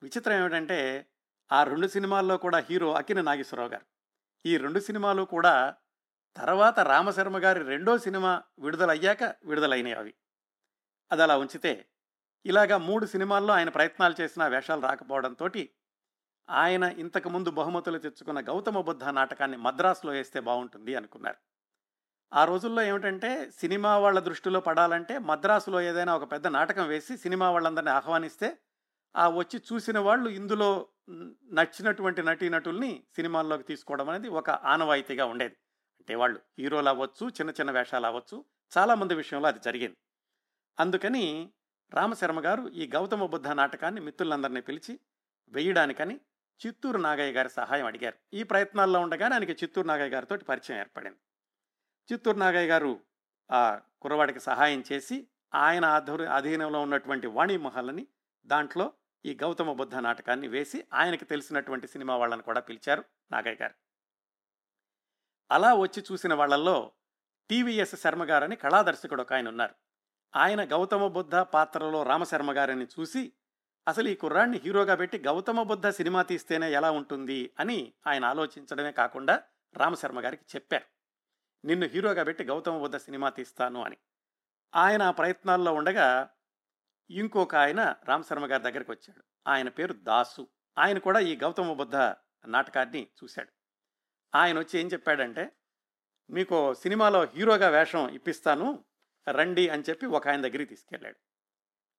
విచిత్రం 0.03 0.39
ఏమిటంటే 0.39 1.05
ఆ 1.51 1.63
రెండు 1.63 1.87
సినిమాల్లో 1.87 2.37
కూడా 2.37 2.57
హీరో 2.57 2.93
అకిన 2.93 3.21
నాగేశ్వరరావు 3.21 3.69
గారు. 3.69 3.85
ఈ 4.45 4.57
రెండు 4.57 4.79
సినిమాలు 4.79 5.23
కూడా 5.23 5.75
తర్వాత 6.37 6.79
రామశర్మ 6.79 7.37
గారి 7.37 7.63
రెండో 7.63 7.97
సినిమా 7.97 8.43
విడుదలయ్యాక 8.59 9.23
విడుదలైనవి 9.23 9.93
అవి. 9.93 10.13
అది 11.11 11.21
అలా 11.21 11.37
ఉంచితే 11.37 11.85
ఇలాగా 12.45 12.77
మూడు 12.77 13.05
సినిమాల్లో 13.05 13.53
ఆయన 13.53 13.69
ప్రయత్నాలు 13.69 14.15
చేసిన 14.21 14.47
వేషాలు 14.47 14.81
రాకపోవడంతో 14.81 15.49
ఆయన 16.49 16.83
ఇంతకుముందు 16.83 17.49
బహుమతులు 17.51 17.97
తెచ్చుకున్న 17.97 18.39
గౌతమ 18.39 18.81
బుద్ధ 18.81 19.03
నాటకాన్ని 19.03 19.57
మద్రాసులో 19.57 20.13
వేస్తే 20.13 20.39
బాగుంటుంది 20.39 20.95
అనుకున్నారు. 20.95 21.37
ఆ 22.33 22.45
రోజుల్లో 22.45 22.81
ఏమిటంటే 22.81 23.51
సినిమా 23.51 23.97
వాళ్ళ 23.97 24.19
దృష్టిలో 24.19 24.59
పడాలంటే 24.59 25.17
మద్రాసులో 25.17 25.81
ఏదైనా 25.81 26.15
ఒక 26.15 26.31
పెద్ద 26.31 26.47
నాటకం 26.47 26.87
వేసి 26.87 27.17
సినిమా 27.17 27.51
వాళ్ళందరినీ 27.51 27.91
ఆహ్వానిస్తే 27.91 28.57
ఆ 29.15 29.29
వచ్చి 29.29 29.61
చూసిన 29.73 29.99
వాళ్ళు 29.99 30.29
ఇందులో 30.29 30.87
నచ్చినటువంటి 31.53 32.21
నటీనటుల్ని 32.23 33.03
సినిమాల్లోకి 33.15 33.63
తీసుకోవడం 33.63 34.09
అనేది 34.09 34.27
ఒక 34.29 34.49
ఆనవాయితీగా 34.49 35.25
ఉండేది. 35.25 35.55
అంటే 35.99 36.15
వాళ్ళు 36.15 36.39
హీరోలు 36.59 36.89
అవ్వచ్చు 36.89 37.27
చిన్న 37.27 37.51
చిన్న 37.51 37.71
వేషాలు 37.71 38.05
అవ్వచ్చు 38.05 38.45
చాలామంది 38.77 39.15
విషయంలో 39.15 39.47
అది 39.47 39.59
జరిగింది. 39.59 39.97
అందుకని 40.79 41.51
రామశర్మ 41.93 42.45
గారు 42.45 42.69
ఈ 42.69 42.87
గౌతమ 42.87 43.25
బుద్ధ 43.25 43.47
నాటకాన్ని 43.47 44.01
మిత్రులందరినీ 44.01 44.61
పిలిచి 44.61 44.99
వేయడానికని 45.49 46.19
చిత్తూరు 46.65 46.97
నాగయ్య 46.97 47.31
గారి 47.31 47.49
సహాయం 47.49 47.85
అడిగారు. 47.85 48.17
ఈ 48.33 48.43
ప్రయత్నాల్లో 48.43 48.99
ఉండగానే 48.99 49.35
ఆయనకి 49.35 49.51
చిత్తూరు 49.51 49.87
నాగయ్య 49.87 50.09
గారితో 50.09 50.37
పరిచయం 50.37 50.79
ఏర్పడింది. 50.79 51.17
చిత్తూరు 52.11 52.37
నాగయ్య 52.37 52.67
గారు 52.67 53.01
ఆ 53.51 53.81
కురవాడికి 54.01 54.39
సహాయం 54.39 54.83
చేసి 54.91 55.27
ఆయన 55.53 55.85
ఆధ్వర్య 55.85 56.25
అధీనంలో 56.25 56.81
ఉన్నటువంటి 56.81 57.27
వాణిమహల్ని 57.27 58.07
దాంట్లో 58.45 58.93
ఈ 59.25 59.37
గౌతమ 59.43 59.73
బుద్ధ 59.73 59.95
నాటకాన్ని 59.95 60.47
వేసి 60.47 60.85
ఆయనకి 60.93 61.25
తెలిసినటువంటి 61.25 61.87
సినిమా 61.87 62.17
వాళ్ళని 62.17 62.41
కూడా 62.41 62.61
పిలిచారు 62.61 63.03
నాగయ్య 63.31 63.57
గారు. 63.61 63.73
అలా 65.51 65.73
వచ్చి 65.73 66.03
చూసిన 66.11 66.33
వాళ్ళల్లో 66.33 66.91
టీవీఎస్ 67.49 67.95
శర్మ 67.95 68.23
గారని 68.23 68.55
కళాదర్శకుడు 68.55 69.21
ఒక 69.21 69.33
ఆయన 69.33 69.47
ఉన్నారు. 69.47 69.75
ఆయన 70.35 70.71
గౌతమ 70.71 71.07
బుద్ధ 71.07 71.35
పాత్రలో 71.35 72.03
రామశర్మ 72.03 72.57
గారిని 72.57 72.87
చూసి 72.99 73.33
అసలు 73.87 74.09
ఈ 74.09 74.15
కుర్రాన్ని 74.15 74.57
హీరోగా 74.57 74.95
పెట్టి 74.95 75.17
గౌతమ 75.17 75.63
బుద్ధ 75.63 75.89
సినిమా 75.89 76.21
తీస్తేనే 76.21 76.71
ఎలా 76.71 76.91
ఉంటుంది? 76.91 77.51
అని 77.59 77.93
ఆయన 78.07 78.25
ఆలోచించడమే 78.25 78.91
కాకుండా 78.91 79.43
రామశర్మ 79.77 80.19
గారికి 80.19 80.45
చెప్పారు. 80.55 80.85
నిన్ను 81.67 81.87
హీరోగా 81.87 82.23
పెట్టి 82.23 82.43
గౌతమ 82.43 82.77
బుద్ధ 82.77 82.95
సినిమా 82.95 83.29
తీస్తాను 83.29 83.83
అని. 83.83 83.97
ఆయన 84.75 85.03
ఆ 85.03 85.11
ప్రయత్నాల్లో 85.11 85.73
ఉండగా 85.73 86.29
ఇంకొక 87.09 87.55
ఆయన 87.55 87.95
రామశర్మ 88.03 88.51
గారి 88.51 88.63
దగ్గరికి 88.63 88.91
వచ్చాడు. 88.91 89.23
ఆయన 89.47 89.69
పేరు 89.69 89.93
దాసు. 89.93 90.47
ఆయన 90.77 90.97
కూడా 90.97 91.19
ఈ 91.19 91.35
గౌతమ 91.35 91.73
బుద్ధ 91.73 91.95
నాటకాన్ని 92.45 93.07
చూశాడు. 93.23 93.49
ఆయన 94.35 94.59
వచ్చి 94.59 94.79
ఏం 94.79 94.87
చెప్పాడంటే 94.87 95.51
మీకు 96.29 96.73
సినిమాలో 96.73 97.23
హీరోగా 97.23 97.69
వేషం 97.69 98.09
ఇప్పిస్తాను. 98.09 98.85
రండి 99.31 99.69
అని 99.69 99.83
చెప్పి 99.89 100.05
ఒక 100.05 100.27
ఆయన 100.27 100.41
దగ్గరికి 100.41 100.65
తీసుకెళ్ళాడు. 100.65 101.15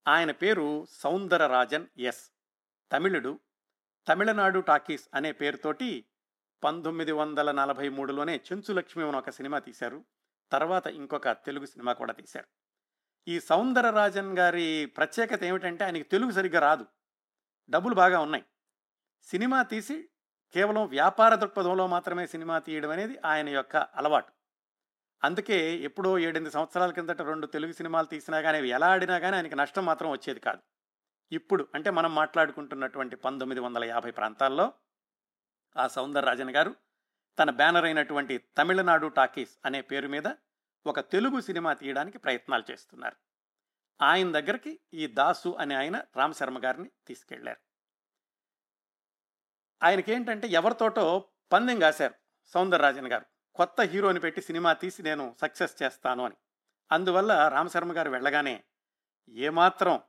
ఆయన 0.09 0.31
పేరు 0.31 0.87
సౌందరరాజన్ 0.91 1.87
ఎస్. 1.99 2.31
తమిళుడు 2.93 3.41
తమిళనాడు 4.09 4.61
టాకీస్ 4.61 5.09
అనే 5.15 5.33
పేరుతోటి 5.33 6.07
పంతొమ్మిది 6.65 7.13
వందల 7.13 7.51
నలభై 7.51 7.89
మూడులోనే 7.89 8.41
చెంచులక్ష్మి 8.53 9.05
అని 9.05 9.17
ఒక 9.17 9.31
సినిమా 9.31 9.59
తీశారు. 9.59 10.05
తర్వాత 10.53 10.87
ఇంకొక 10.87 11.29
తెలుగు 11.29 11.67
సినిమా 11.67 11.93
కూడా 11.93 12.13
తీశారు. 12.13 12.47
ఈ 13.29 13.41
సౌందరరాజన్ 13.41 14.39
గారి 14.39 14.87
ప్రత్యేకత 14.97 15.45
ఏమిటంటే 15.45 15.85
ఆయనకి 15.85 16.03
తెలుగు 16.03 16.31
సరిగ్గా 16.31 16.61
రాదు. 16.61 16.87
డబ్బులు 17.71 17.95
బాగా 17.95 18.21
ఉన్నాయి. 18.21 18.45
సినిమా 19.23 19.63
తీసి 19.63 20.09
కేవలం 20.53 20.87
వ్యాపార 20.87 21.35
దృక్పథంలో 21.35 21.87
మాత్రమే 21.87 22.27
సినిమా 22.27 22.59
తీయడం 22.59 22.91
అనేది 22.91 23.19
ఆయన 23.25 23.49
యొక్క 23.49 23.77
అలవాటు. 23.77 24.36
అందుకే 25.25 25.79
ఎప్పుడో 25.79 26.19
ఏడెనిమిది 26.19 26.55
సంవత్సరాల 26.55 26.91
కిందట 26.91 27.23
రెండు 27.23 27.47
తెలుగు 27.47 27.73
సినిమాలు 27.73 28.07
తీసినా 28.07 28.41
కానీ 28.41 28.59
అవి 28.59 28.69
ఎలా 28.69 28.89
ఆడినా 28.91 29.19
కానీ 29.19 29.37
ఆయనకి 29.37 29.57
నష్టం 29.57 29.85
మాత్రం 29.87 30.11
వచ్చేది 30.11 30.41
కాదు. 30.41 30.59
ఇప్పుడు 31.33 31.69
అంటే 31.75 31.91
మనం 31.91 32.15
మాట్లాడుకుంటున్నటువంటి 32.15 33.17
పంతొమ్మిది 33.17 33.61
వందల 33.61 33.85
యాభై 33.85 34.11
ప్రాంతాల్లో 34.11 34.73
ఆ 35.77 35.87
సౌందరరాజన్ 35.87 36.51
గారు 36.51 36.75
తన 37.39 37.51
బ్యానర్ 37.51 37.85
అయినటువంటి 37.85 38.39
తమిళనాడు 38.39 39.07
టాకీస్ 39.07 39.59
అనే 39.65 39.81
పేరు 39.81 40.09
మీద 40.09 40.27
ఒక 40.87 41.01
తెలుగు 41.01 41.41
సినిమా 41.41 41.73
తీయడానికి 41.73 42.19
ప్రయత్నాలు 42.19 42.65
చేస్తున్నారు. 42.71 43.17
ఆయన 44.03 44.33
దగ్గరికి 44.33 44.81
ఈ 44.95 45.07
దాసు 45.07 45.49
అనే 45.49 45.75
ఆయన 45.75 46.03
రామ్ 46.17 46.35
శర్మ 46.35 46.65
గారిని 46.65 46.91
తీసుకెళ్ళారు. 47.07 47.61
ఆయనకేంటంటే 49.83 50.49
ఎవరితోటో 50.49 51.29
పందెం 51.53 51.79
కాశారు 51.79 52.15
సౌందరరాజన్ 52.47 53.07
గారు. 53.07 53.36
కొత్త 53.57 53.81
హీరోని 53.81 54.21
పెట్టి 54.21 54.43
సినిమా 54.43 54.73
తీసి 54.73 55.03
నేను 55.03 55.37
సక్సెస్ 55.41 55.83
చేస్తాను 55.83 56.25
అని. 56.25 56.35
అందువల్ల 56.93 57.49
రామశర్మ 57.49 57.97
గారు 57.97 58.11
వెళ్ళగానే 58.11 58.65
ఏమాత్రం 59.29 60.01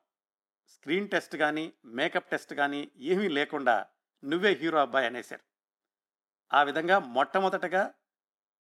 స్క్రీన్ 0.68 1.10
టెస్ట్ 1.10 1.38
కానీ 1.38 1.74
మేకప్ 1.86 2.30
టెస్ట్ 2.30 2.54
కానీ 2.54 2.92
ఏమీ 2.98 3.28
లేకుండా 3.28 3.86
నువ్వే 4.24 4.52
హీరో 4.52 4.80
అబ్బాయి 4.80 5.06
అనేశారు. 5.06 5.42
ఆ 6.54 6.64
విధంగా 6.64 7.00
మొట్టమొదటగా 7.00 7.94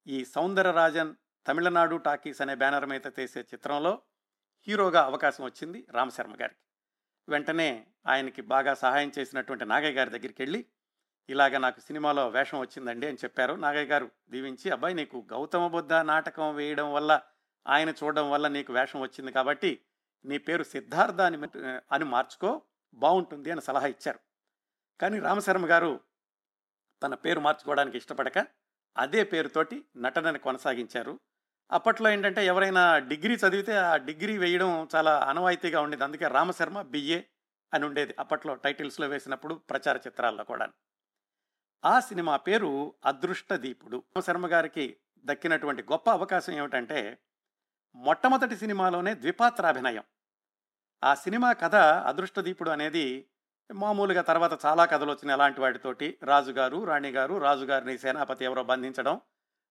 ఈ 0.07 0.25
సౌందరరాజన్ 0.25 1.15
తమిళనాడు 1.47 1.95
టాకీస్ 1.95 2.41
అనే 2.41 2.55
బ్యానర్ 2.55 2.85
మీద 2.85 3.01
తీసే 3.01 3.39
చిత్రంలో 3.39 4.01
హీరోగా 4.67 5.03
అవకాశం 5.03 5.43
వచ్చింది 5.43 5.87
రామశర్మ 5.91 6.33
గారికి. 6.41 6.59
వెంటనే 7.29 7.87
ఆయనకి 8.07 8.41
బాగా 8.41 8.73
సహాయం 8.73 9.11
చేసినటువంటి 9.19 9.65
నాగయ్య 9.65 9.93
గారి 9.93 10.09
దగ్గరికి 10.09 10.41
వెళ్ళి 10.41 10.65
ఇలాగ 11.29 11.57
నాకు 11.57 11.79
సినిమాలో 11.79 12.29
వేషం 12.29 12.59
వచ్చిందండి 12.59 13.07
అని 13.07 13.17
చెప్పారు. 13.23 13.53
నాగయ్య 13.53 13.85
గారు 13.85 14.11
దీవించి 14.29 14.71
అబ్బాయి 14.71 14.95
నీకు 14.95 15.27
గౌతమ 15.33 15.67
బుద్ధ 15.67 15.93
నాటకం 15.93 16.55
వేయడం 16.55 16.93
వల్ల 16.93 17.21
ఆయన 17.67 17.89
చూడడం 17.89 18.31
వల్ల 18.31 18.47
నీకు 18.47 18.73
వేషం 18.73 19.01
వచ్చింది 19.01 19.31
కాబట్టి 19.31 19.81
నీ 20.25 20.37
పేరు 20.37 20.63
సిద్ధార్థ 20.63 21.21
అని 21.21 21.37
అని 21.91 22.03
మార్చుకో 22.03 22.61
బాగుంటుంది 22.93 23.51
అని 23.51 23.61
సలహా 23.61 23.87
ఇచ్చారు. 23.87 24.19
కానీ 25.01 25.19
రామశర్మ 25.19 25.69
గారు 25.69 25.99
తన 27.03 27.15
పేరు 27.15 27.39
మార్చుకోవడానికి 27.39 27.97
ఇష్టపడక 27.97 28.47
అదే 28.97 29.23
పేరుతోటి 29.23 29.85
నటనని 29.97 30.39
కొనసాగించారు. 30.39 31.19
అప్పట్లో 31.71 32.09
ఏంటంటే 32.09 32.45
ఎవరైనా 32.45 32.99
డిగ్రీ 32.99 33.35
చదివితే 33.35 33.75
ఆ 33.77 33.97
డిగ్రీ 33.97 34.37
వేయడం 34.37 34.87
చాలా 34.95 35.19
అనవాయితీగా 35.19 35.81
ఉండేది. 35.81 36.03
అందుకే 36.03 36.27
రామశర్మ 36.27 36.81
బిఏ 36.81 37.23
అని 37.73 37.85
ఉండేది 37.85 38.15
అప్పట్లో 38.19 38.55
టైటిల్స్లో 38.55 39.07
వేసినప్పుడు 39.07 39.55
ప్రచార 39.55 39.97
చిత్రాల్లో 39.97 40.43
కూడా 40.43 40.67
ఆ 41.85 41.99
సినిమా 41.99 42.37
పేరు 42.37 42.93
అదృష్ట 43.05 43.53
దీపుడు 43.53 44.03
శర్మ 44.25 44.47
గారికి 44.47 44.97
దక్కినటువంటి 45.25 45.83
గొప్ప 45.83 46.09
అవకాశం 46.09 46.53
ఏమిటంటే 46.53 47.19
మొట్టమొదటి 47.95 48.55
సినిమాలోనే 48.55 49.15
ద్విపాత్రాభినయం. 49.15 50.03
ఆ 51.03 51.15
సినిమా 51.15 51.53
కథ 51.53 51.75
అదృష్టదీపుడు 51.75 52.69
అనేది 52.69 53.29
మామూలుగా 53.73 54.21
తర్వాత 54.21 54.65
చాలా 54.65 54.85
కథలు 54.85 55.11
వచ్చిన 55.11 55.31
అలాంటి 55.31 55.61
వాటితోటి. 55.61 56.19
రాజుగారు 56.23 56.83
రాణిగారు 56.83 57.37
రాజుగారిని 57.37 57.97
సేనాపతి 57.97 58.45
ఎవరో 58.45 58.63
బంధించడం 58.63 59.21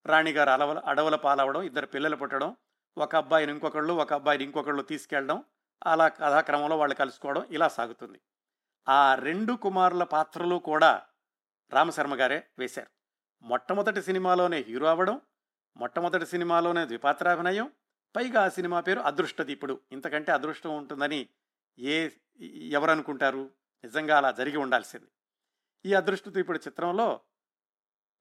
రాణిగారు 0.07 0.51
అలవల 0.51 0.79
అడవుల 0.79 1.17
పాలవడం 1.17 1.63
ఇద్దరు 1.63 1.87
పిల్లలు 1.87 2.17
పుట్టడం 2.17 2.57
ఒక 2.99 3.17
అబ్బాయిని 3.17 3.53
ఇంకొకళ్ళు 3.53 3.93
ఒక 3.93 4.13
అబ్బాయిని 4.13 4.45
ఇంకొకళ్ళు 4.45 4.83
తీసుకెళ్ళడం 4.83 5.45
అలా 5.87 6.09
కథాక్రమంలో 6.09 6.79
వాళ్ళు 6.79 6.95
కలుసుకోవడం 6.95 7.47
ఇలా 7.51 7.69
సాగుతుంది. 7.69 8.21
ఆ 8.89 9.15
రెండు 9.15 9.53
కుమారుల 9.53 10.05
పాత్రలు 10.05 10.57
కూడా 10.57 11.03
రామశర్మ 11.71 12.21
గారే 12.21 12.47
వేశారు. 12.59 12.91
మొట్టమొదటి 13.43 14.03
సినిమాలోనే 14.03 14.59
హీరో 14.61 14.87
అవ్వడం 14.87 15.21
మొట్టమొదటి 15.77 16.27
సినిమాలోనే 16.27 16.87
ద్విపాత్రాభినయం 16.87 17.73
పైగా 18.17 18.45
ఆ 18.45 18.49
సినిమా 18.49 18.81
పేరు 18.81 19.01
అదృష్టదీపుడు 19.01 19.81
ఇంతకంటే 19.93 20.33
అదృష్టం 20.33 20.77
ఉంటుందని 20.77 21.29
ఏ 21.79 22.11
ఎవరనుకుంటారు 22.41 23.51
నిజంగా 23.85 24.17
అలా 24.17 24.31
జరిగి 24.31 24.57
ఉండాల్సింది. 24.57 25.07
ఈ 25.87 25.95
అదృష్టదీపుడు 25.95 26.59
చిత్రంలో 26.59 27.21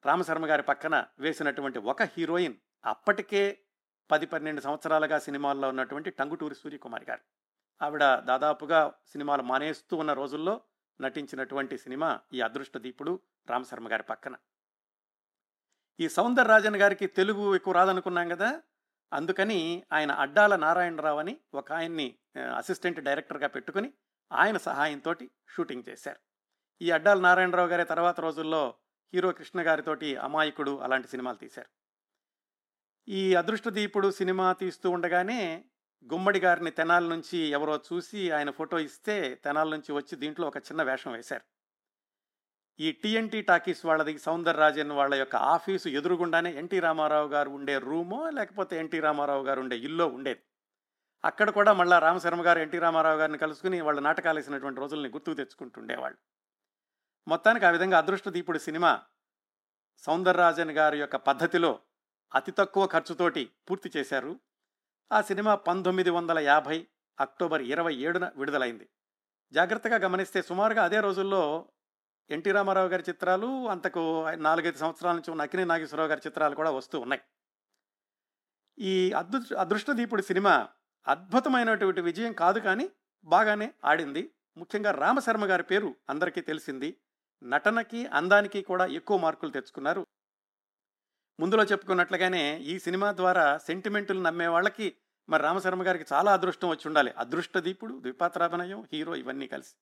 రామశర్మ 0.06 0.46
గారి 0.46 0.62
పక్కన 0.62 1.06
వేసినటువంటి 1.18 1.78
ఒక 1.78 2.02
హీరోయిన్ 2.02 2.54
అప్పటికే 2.84 3.58
పది 4.10 4.26
పన్నెండు 4.26 4.60
సంవత్సరాలుగా 4.60 5.18
సినిమాల్లో 5.18 5.68
ఉన్నటువంటి 5.68 6.10
టంగుటూరి 6.10 6.54
సూర్యకుమారి 6.54 7.06
గారు. 7.08 7.20
ఆవిడ 7.82 8.04
దాదాపుగా 8.14 8.94
సినిమాలు 9.06 9.42
మానేస్తూ 9.42 9.96
ఉన్న 9.96 10.12
రోజుల్లో 10.12 10.60
నటించినటువంటి 11.00 11.78
సినిమా 11.78 12.20
ఈ 12.32 12.40
అదృష్ట 12.40 12.76
దీపుడు 12.76 13.20
రామశర్మ 13.50 13.92
గారి 13.92 14.02
పక్కన. 14.02 14.36
ఈ 16.00 16.08
సౌందరరాజన్ 16.08 16.76
గారికి 16.76 17.06
తెలుగు 17.06 17.54
ఎక్కువ 17.54 17.74
రాదనుకున్నాం 17.74 18.28
కదా 18.28 18.62
అందుకని 19.12 19.86
ఆయన 19.92 20.10
అడ్డాల 20.10 20.56
నారాయణరావు 20.56 21.18
అని 21.18 21.40
ఒక 21.54 21.72
ఆయన్ని 21.72 22.18
అసిస్టెంట్ 22.56 23.00
డైరెక్టర్గా 23.00 23.48
పెట్టుకుని 23.48 23.92
ఆయన 24.32 24.56
సహాయంతో 24.56 25.14
షూటింగ్ 25.48 25.88
చేశారు. 25.88 26.18
ఈ 26.82 26.90
అడ్డాల 26.90 27.20
నారాయణరావు 27.20 27.68
గారి 27.68 27.84
తర్వాత 27.84 28.20
రోజుల్లో 28.20 28.74
హీరో 29.14 29.32
కృష్ణ 29.32 29.66
గారితోటి 29.66 30.16
అమాయకుడు 30.16 30.78
అలాంటి 30.78 31.08
సినిమాలు 31.08 31.36
తీశారు. 31.36 31.68
ఈ 33.08 33.34
అదృష్టదీపుడు 33.34 34.10
సినిమా 34.10 34.52
తీస్తూ 34.52 34.90
ఉండగానే 34.90 35.64
గుమ్మడి 36.12 36.40
గారిని 36.40 36.70
తెనాల 36.70 37.04
నుంచి 37.04 37.38
ఎవరో 37.38 37.80
చూసి 37.92 38.30
ఆయన 38.30 38.50
ఫోటో 38.50 38.78
ఇస్తే 38.78 39.34
తెనాల 39.34 39.68
నుంచి 39.68 39.92
వచ్చి 39.92 40.16
దీంట్లో 40.16 40.46
ఒక 40.46 40.56
చిన్న 40.56 40.82
వేషం 40.82 41.12
వేశారు. 41.12 41.44
ఈ 42.80 42.92
టీఎన్టీ 42.92 43.42
టాకీస్ 43.42 43.86
వాళ్ళది 43.86 44.18
సౌందరరాజన్ 44.18 44.90
వాళ్ళ 44.90 45.14
యొక్క 45.14 45.36
ఆఫీసు 45.36 45.88
ఎదురుగుండానే 45.88 46.52
ఎన్టీ 46.52 46.80
రామారావు 46.80 47.28
గారు 47.28 47.50
ఉండే 47.50 47.78
రూమో 47.78 48.30
లేకపోతే 48.30 48.78
ఎన్టీ 48.78 49.00
రామారావు 49.00 49.44
గారు 49.44 49.60
ఉండే 49.60 49.78
ఇల్లో 49.78 50.06
ఉండేది. 50.06 50.42
అక్కడ 51.24 51.50
కూడా 51.50 51.72
మళ్ళీ 51.72 51.98
రామశర్మ 51.98 52.46
గారు 52.46 52.58
ఎన్టీ 52.58 52.78
రామారావు 52.78 53.18
గారిని 53.18 53.38
కలుసుకుని 53.38 53.80
వాళ్ళ 53.80 54.00
నాటకాలు 54.00 54.38
వేసినటువంటి 54.38 54.80
రోజుల్ని 54.80 55.08
గుర్తుకు 55.08 55.36
తెచ్చుకుంటుండేవాళ్ళు. 55.36 56.18
మొత్తానికి 57.28 57.66
ఆ 57.66 57.70
విధంగా 57.70 57.98
అదృష్ట 57.98 58.28
దీపుడు 58.28 58.58
సినిమా 58.58 59.02
సౌందరరాజన్ 59.98 60.70
గారి 60.70 60.98
యొక్క 60.98 61.16
పద్ధతిలో 61.16 61.80
అతి 62.34 62.50
తక్కువ 62.50 62.86
ఖర్చుతోటి 62.86 63.50
పూర్తి 63.70 63.92
చేశారు. 63.96 64.40
ఆ 65.12 65.20
సినిమా 65.20 65.54
పంతొమ్మిది 65.54 66.10
వందల 66.10 66.38
యాభై 66.38 66.86
అక్టోబర్ 67.20 67.62
ఇరవై 67.62 67.94
ఏడున 67.94 68.32
విడుదలైంది. 68.36 68.88
జాగ్రత్తగా 69.52 69.96
గమనిస్తే 69.96 70.42
సుమారుగా 70.42 70.84
అదే 70.84 71.00
రోజుల్లో 71.00 71.68
ఎన్టీ 72.30 72.50
రామారావు 72.52 72.88
గారి 72.88 73.04
చిత్రాలు 73.08 73.68
అంతకు 73.68 74.28
నాలుగైదు 74.34 74.78
సంవత్సరాల 74.78 75.14
నుంచి 75.14 75.30
ఉన్న 75.30 75.42
అకిని 75.42 75.64
నాగేశ్వరరావు 75.64 76.08
గారి 76.08 76.20
చిత్రాలు 76.26 76.54
కూడా 76.54 76.70
వస్తూ 76.70 77.00
ఉన్నాయి. 77.00 77.22
ఈ 78.78 79.12
అదృ 79.12 79.54
అదృష్టదీపుడు 79.54 80.22
సినిమా 80.22 80.68
అద్భుతమైనటువంటి 81.08 82.00
విజయం 82.00 82.32
కాదు 82.32 82.58
కానీ 82.60 82.90
బాగానే 83.24 83.74
ఆడింది. 83.84 84.30
ముఖ్యంగా 84.56 84.90
రామశర్మ 84.90 85.44
గారి 85.44 85.62
పేరు 85.62 85.96
అందరికీ 86.10 86.40
తెలిసింది. 86.40 86.96
నటనకి 87.42 88.06
అందానికి 88.06 88.62
కూడా 88.62 88.86
ఎక్కువ 88.86 89.16
మార్కులు 89.18 89.50
తెచ్చుకున్నారు. 89.50 90.06
ముందులో 91.38 91.64
చెప్పుకున్నట్లుగానే 91.64 92.58
ఈ 92.58 92.78
సినిమా 92.78 93.12
ద్వారా 93.12 93.58
సెంటిమెంటులు 93.58 94.20
నమ్మే 94.20 94.46
వాళ్ళకి 94.46 94.96
మరి 95.28 95.42
రామశర్మ 95.42 95.86
గారికి 95.86 96.04
చాలా 96.12 96.32
అదృష్టం 96.32 96.68
వచ్చి 96.68 96.82
ఉండాలి. 96.86 97.14
అదృష్ట 97.18 97.58
దీపుడు 97.58 98.00
ద్విపాత్రాభినయం 98.00 98.88
హీరో 98.92 99.16
ఇవన్నీ 99.16 99.46
కలిసి. 99.48 99.74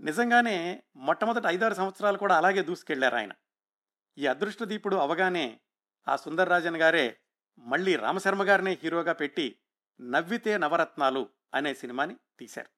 నిజంగానే 0.00 0.82
మొట్టమొదటి 0.96 1.46
ఐదారు 1.46 1.74
సంవత్సరాలు 1.74 2.18
కూడా 2.18 2.36
అలాగే 2.36 2.62
దూసుకెళ్ళారు 2.62 3.16
ఆయన. 3.16 3.32
ఈ 4.18 4.26
అదృష్ట 4.26 4.62
దీపుడు 4.62 4.96
అవగానే 4.96 5.60
ఆ 6.08 6.16
సుందర్రాజన్ 6.16 6.76
గారే 6.76 7.18
మళ్ళీ 7.58 7.96
రామశర్మ 7.96 8.48
గారినే 8.48 8.78
హీరోగా 8.82 9.12
పెట్టి 9.12 9.58
నవ్వితే 10.00 10.58
నవరత్నాలు 10.58 11.28
అనే 11.54 11.74
సినిమాని 11.74 12.16
తీశారు. 12.38 12.68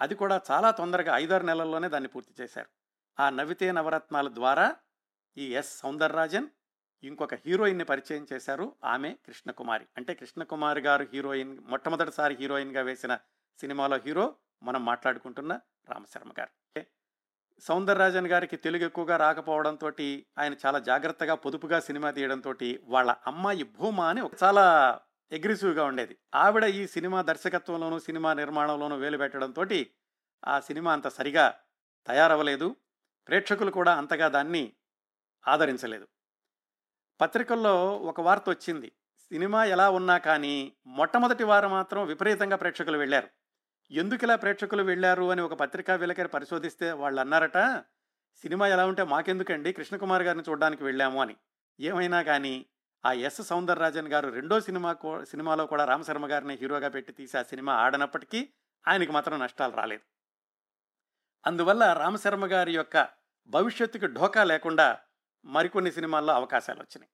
అది 0.00 0.14
కూడా 0.14 0.40
చాలా 0.50 0.70
తొందరగా 0.70 1.16
ఐదారు 1.16 1.42
నెలల్లోనే 1.42 1.88
దాన్ని 1.88 2.08
పూర్తి 2.08 2.42
చేశారు. 2.42 2.68
ఆ 3.20 3.30
నవ్వితే 3.30 3.72
నవరత్నాల 3.72 4.34
ద్వారా 4.34 4.76
ఈ 5.36 5.54
ఎస్ 5.54 5.78
సౌందర్రాజన్ 5.78 6.48
ఇంకొక 7.04 7.34
హీరోయిన్ని 7.34 7.84
పరిచయం 7.84 8.26
చేశారు 8.32 8.76
ఆమె 8.84 9.16
కృష్ణకుమారి. 9.26 9.86
అంటే 9.96 10.14
కృష్ణకుమారి 10.14 10.80
గారు 10.80 11.06
హీరోయిన్ 11.12 11.58
మొట్టమొదటిసారి 11.60 12.34
హీరోయిన్గా 12.34 12.82
వేసిన 12.82 13.18
సినిమాలో 13.60 13.96
హీరో 13.96 14.34
మనం 14.62 14.84
మాట్లాడుకుంటున్న 14.84 15.60
రామశర్మ 15.88 16.30
గారు. 16.38 16.82
సౌందరరాజన్ 17.60 18.26
గారికి 18.26 18.56
తెలుగు 18.56 18.84
ఎక్కువగా 18.84 19.16
రాకపోవడంతో 19.16 19.92
ఆయన 20.38 20.54
చాలా 20.66 20.78
జాగ్రత్తగా 20.78 21.34
పొదుపుగా 21.34 21.80
సినిమా 21.80 22.10
తీయడంతో 22.10 22.54
వాళ్ళ 22.84 23.14
అమ్మాయి 23.26 23.62
భూమా 23.62 24.08
అని 24.08 24.20
ఒక 24.20 24.32
చాలా 24.42 25.00
అగ్రెసివ్గా 25.32 25.84
ఉండేది. 25.84 26.18
ఆవిడ 26.34 26.64
ఈ 26.64 26.86
సినిమా 26.86 27.22
దర్శకత్వంలోనూ 27.22 27.98
సినిమా 27.98 28.34
నిర్మాణంలోనూ 28.34 28.96
వేలు 28.96 29.18
పెట్టడంతో 29.18 29.66
ఆ 30.44 30.60
సినిమా 30.60 30.92
అంత 30.92 31.08
సరిగా 31.08 31.54
తయారవ్వలేదు. 32.06 32.76
ప్రేక్షకులు 33.28 33.70
కూడా 33.70 33.94
అంతగా 33.94 34.28
దాన్ని 34.28 34.72
ఆదరించలేదు. 35.48 36.08
పత్రికల్లో 37.20 37.96
ఒక 37.96 38.20
వార్త 38.20 38.44
వచ్చింది. 38.48 38.92
సినిమా 39.20 39.64
ఎలా 39.64 39.90
ఉన్నా 39.90 40.18
కానీ 40.18 40.72
మొట్టమొదటి 40.86 41.44
వారం 41.44 41.70
మాత్రం 41.70 42.06
విపరీతంగా 42.06 42.56
ప్రేక్షకులు 42.56 42.98
వెళ్ళారు. 42.98 43.28
ఎందుకు 43.90 44.24
ఇలా 44.24 44.36
ప్రేక్షకులు 44.36 44.82
వెళ్ళారు 44.82 45.30
అని 45.30 45.40
ఒక 45.40 45.54
పత్రికా 45.54 45.94
విలేకరి 45.94 46.28
పరిశోధిస్తే 46.28 46.92
వాళ్ళు 46.92 47.20
అన్నారట 47.20 47.84
సినిమా 48.36 48.68
ఎలా 48.68 48.86
ఉంటే 48.86 49.04
మాకెందుకండి 49.04 49.72
కృష్ణకుమార్ 49.72 50.22
గారిని 50.22 50.44
చూడడానికి 50.48 50.84
వెళ్ళాము 50.84 51.22
అని. 51.22 51.36
ఏమైనా 51.80 52.22
కానీ 52.22 52.66
ఆ 53.06 53.12
ఎస్. 53.12 53.42
సౌందరరాజన్ 53.42 54.08
గారు 54.08 54.28
రెండో 54.28 54.60
సినిమా 54.60 54.96
సినిమాలో 55.24 55.66
కూడా 55.66 55.84
రామశర్మ 55.84 56.30
గారిని 56.30 56.54
హీరోగా 56.54 56.88
పెట్టి 56.88 57.12
తీసి 57.12 57.38
ఆ 57.38 57.42
సినిమా 57.42 57.74
ఆడనప్పటికీ 57.74 58.48
ఆయనకి 58.88 59.12
మాత్రం 59.12 59.38
నష్టాలు 59.38 59.72
రాలేదు. 59.72 60.02
అందువల్ల 61.46 61.92
రామశర్మ 61.92 62.46
గారి 62.46 62.74
యొక్క 62.74 63.08
భవిష్యత్తుకి 63.46 64.06
ఢోకా 64.06 64.44
లేకుండా 64.44 64.98
మరికొన్ని 65.44 65.92
సినిమాల్లో 65.92 66.34
అవకాశాలు 66.34 66.80
వచ్చినాయి 66.80 67.10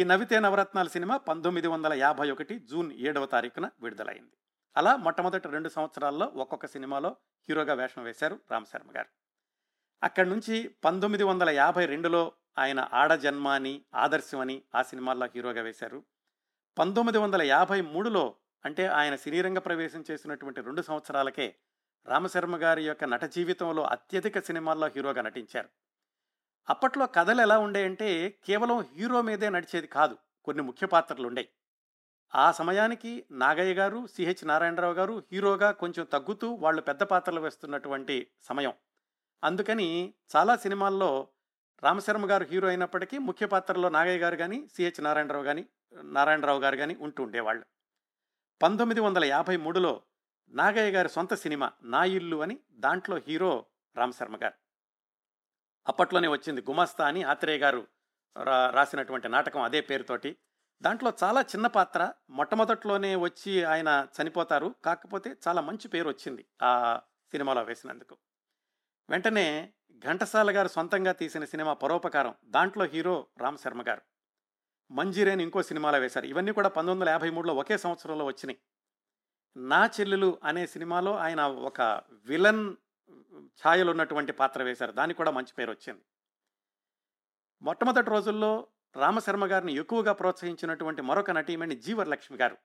ఈ 0.00 0.04
నవితే 0.04 0.38
నవరత్నాల 0.38 0.88
సినిమా 0.88 1.16
పంతొమ్మిది 1.16 1.66
వందల 1.66 1.92
యాభై 1.92 2.30
ఒకటి 2.30 2.58
జూన్ 2.58 2.92
ఏడవ 2.92 3.26
తారీఖున 3.26 3.70
విడుదలైంది. 3.80 4.36
అలా 4.76 4.96
మొట్టమొదటి 4.96 5.48
రెండు 5.48 5.68
సంవత్సరాల్లో 5.68 6.26
ఒక్కొక్క 6.26 6.66
సినిమాలో 6.66 7.16
హీరోగా 7.48 7.74
వేషం 7.74 8.02
వేశారు 8.02 8.40
రామశర్మ 8.50 8.90
గారు. 8.96 9.08
అక్కడి 10.02 10.28
నుంచి 10.28 10.68
పంతొమ్మిది 10.84 11.24
వందల 11.24 11.50
యాభై 11.50 11.86
రెండులో 11.86 12.32
ఆయన 12.58 12.88
ఆడ 12.92 13.14
జన్మ 13.14 13.48
అని 13.48 13.84
ఆదర్శం 13.94 14.40
అని 14.40 14.62
ఆ 14.74 14.82
సినిమాల్లో 14.82 15.26
హీరోగా 15.26 15.62
వేశారు. 15.62 16.04
పంతొమ్మిది 16.78 17.18
వందల 17.18 17.42
యాభై 17.42 17.80
మూడులో 17.80 18.36
అంటే 18.64 18.86
ఆయన 18.86 19.16
సినీరంగ 19.16 19.58
ప్రవేశం 19.58 20.04
చేసినటువంటి 20.10 20.60
రెండు 20.60 20.82
సంవత్సరాలకే 20.82 21.54
రామశర్మ 22.06 22.56
గారి 22.56 22.86
యొక్క 22.86 23.04
నట 23.04 23.24
జీవితంలో 23.24 23.82
అత్యధిక 23.82 24.38
సినిమాల్లో 24.38 24.86
హీరోగా 24.86 25.22
నటించారు. 25.22 25.68
అప్పట్లో 26.68 27.06
కథలు 27.06 27.40
ఎలా 27.40 27.58
ఉండేయంటే 27.58 28.30
కేవలం 28.44 28.80
హీరో 28.80 29.22
మీదే 29.22 29.48
నడిచేది 29.48 29.86
కాదు 29.86 30.18
కొన్ని 30.44 30.62
ముఖ్య 30.62 30.86
పాత్రలు 30.86 31.26
ఉండేవి 31.26 31.48
ఆ 32.34 32.52
సమయానికి 32.52 33.24
నాగయ్య 33.30 33.74
గారు 33.74 34.06
సిహెచ్ 34.06 34.46
నారాయణరావు 34.46 34.94
గారు 34.94 35.22
హీరోగా 35.32 35.70
కొంచెం 35.70 36.04
తగ్గుతూ 36.04 36.54
వాళ్ళు 36.54 36.82
పెద్ద 36.82 37.02
పాత్రలు 37.02 37.40
వేస్తున్నటువంటి 37.40 38.30
సమయం. 38.42 38.72
అందుకని 39.44 40.14
చాలా 40.36 40.56
సినిమాల్లో 40.56 41.28
రామశర్మ 41.84 42.30
గారు 42.30 42.44
హీరో 42.44 42.68
అయినప్పటికీ 42.68 43.18
ముఖ్య 43.18 43.46
పాత్రలో 43.46 43.88
నాగయ్య 43.88 44.18
గారు 44.18 44.36
కానీ 44.36 44.68
సిహెచ్ 44.74 45.04
నారాయణరావు 45.04 45.44
కానీ 45.44 45.66
నారాయణరావు 46.02 46.60
గారు 46.60 46.76
కానీ 46.76 46.96
ఉంటూ 47.00 47.22
ఉండేవాళ్ళు. 47.22 47.64
పంతొమ్మిది 48.62 49.00
వందల 49.00 49.24
యాభై 49.24 49.56
మూడులో 49.56 50.02
నాగయ్య 50.50 50.90
గారి 50.90 51.08
సొంత 51.08 51.34
సినిమా 51.34 51.72
నా 51.82 52.04
ఇల్లు 52.04 52.36
అని 52.36 52.58
దాంట్లో 52.70 53.16
హీరో 53.28 53.66
రామశర్మ 53.96 54.36
గారు. 54.36 54.67
అప్పట్లోనే 55.88 56.28
వచ్చింది 56.28 56.60
గుమస్తా 56.60 57.06
అని 57.06 57.22
ఆత్రేయ 57.22 57.58
గారు 57.58 57.86
రా- 58.42 58.70
రాసినటువంటి 58.70 59.28
నాటకం 59.28 59.60
అదే 59.60 59.80
పేరుతోటి. 59.80 60.36
దాంట్లో 60.82 61.12
చాలా 61.24 61.40
చిన్న 61.40 61.66
పాత్ర 61.66 62.12
మొట్టమొదట్లోనే 62.30 63.16
వచ్చి 63.16 63.64
ఆయన 63.64 64.06
చనిపోతారు. 64.22 64.74
కాకపోతే 64.84 65.36
చాలా 65.48 65.60
మంచి 65.60 65.88
పేరు 65.88 66.08
వచ్చింది 66.08 66.46
ఆ 66.62 67.00
సినిమాలో 67.30 67.62
వేసినందుకు. 67.62 68.16
వెంటనే 69.10 69.72
ఘంటసాల 69.98 70.56
గారు 70.56 70.68
సొంతంగా 70.68 71.12
తీసిన 71.12 71.44
సినిమా 71.44 71.72
పరోపకారం 71.72 72.34
దాంట్లో 72.44 72.84
హీరో 72.84 73.26
రామ్ 73.38 73.58
శర్మ 73.58 73.82
గారు. 73.82 74.02
మంజీరేని 74.90 75.42
ఇంకో 75.42 75.62
సినిమాలో 75.62 75.98
వేశారు. 75.98 76.26
ఇవన్నీ 76.26 76.52
కూడా 76.52 76.68
పంతొమ్మిది 76.68 77.00
వందల 77.00 77.10
యాభై 77.10 77.30
మూడులో 77.30 77.54
ఒకే 77.54 77.78
సంవత్సరంలో 77.78 78.24
వచ్చినాయి. 78.24 78.58
నా 79.56 79.90
చెల్లెలు 80.00 80.38
అనే 80.44 80.66
సినిమాలో 80.66 81.16
ఆయన 81.16 81.40
ఒక 81.40 82.02
విలన్ 82.12 82.76
ఛాయలు 83.46 83.90
ఉన్నటువంటి 83.90 84.32
పాత్ర 84.32 84.62
వేశారు. 84.62 84.92
దానికి 84.92 85.16
కూడా 85.16 85.30
మంచి 85.30 85.52
పేరు 85.58 85.70
వచ్చింది. 85.70 86.00
మొట్టమొదటి 87.62 88.10
రోజుల్లో 88.10 88.66
రామశర్మ 88.96 89.46
గారిని 89.46 89.72
ఎక్కువగా 89.72 90.12
ప్రోత్సహించినటువంటి 90.12 91.02
మరొక 91.02 91.30
నటీమణి 91.30 91.76
జీవరలక్ష్మి 91.76 92.38
గారు. 92.38 92.56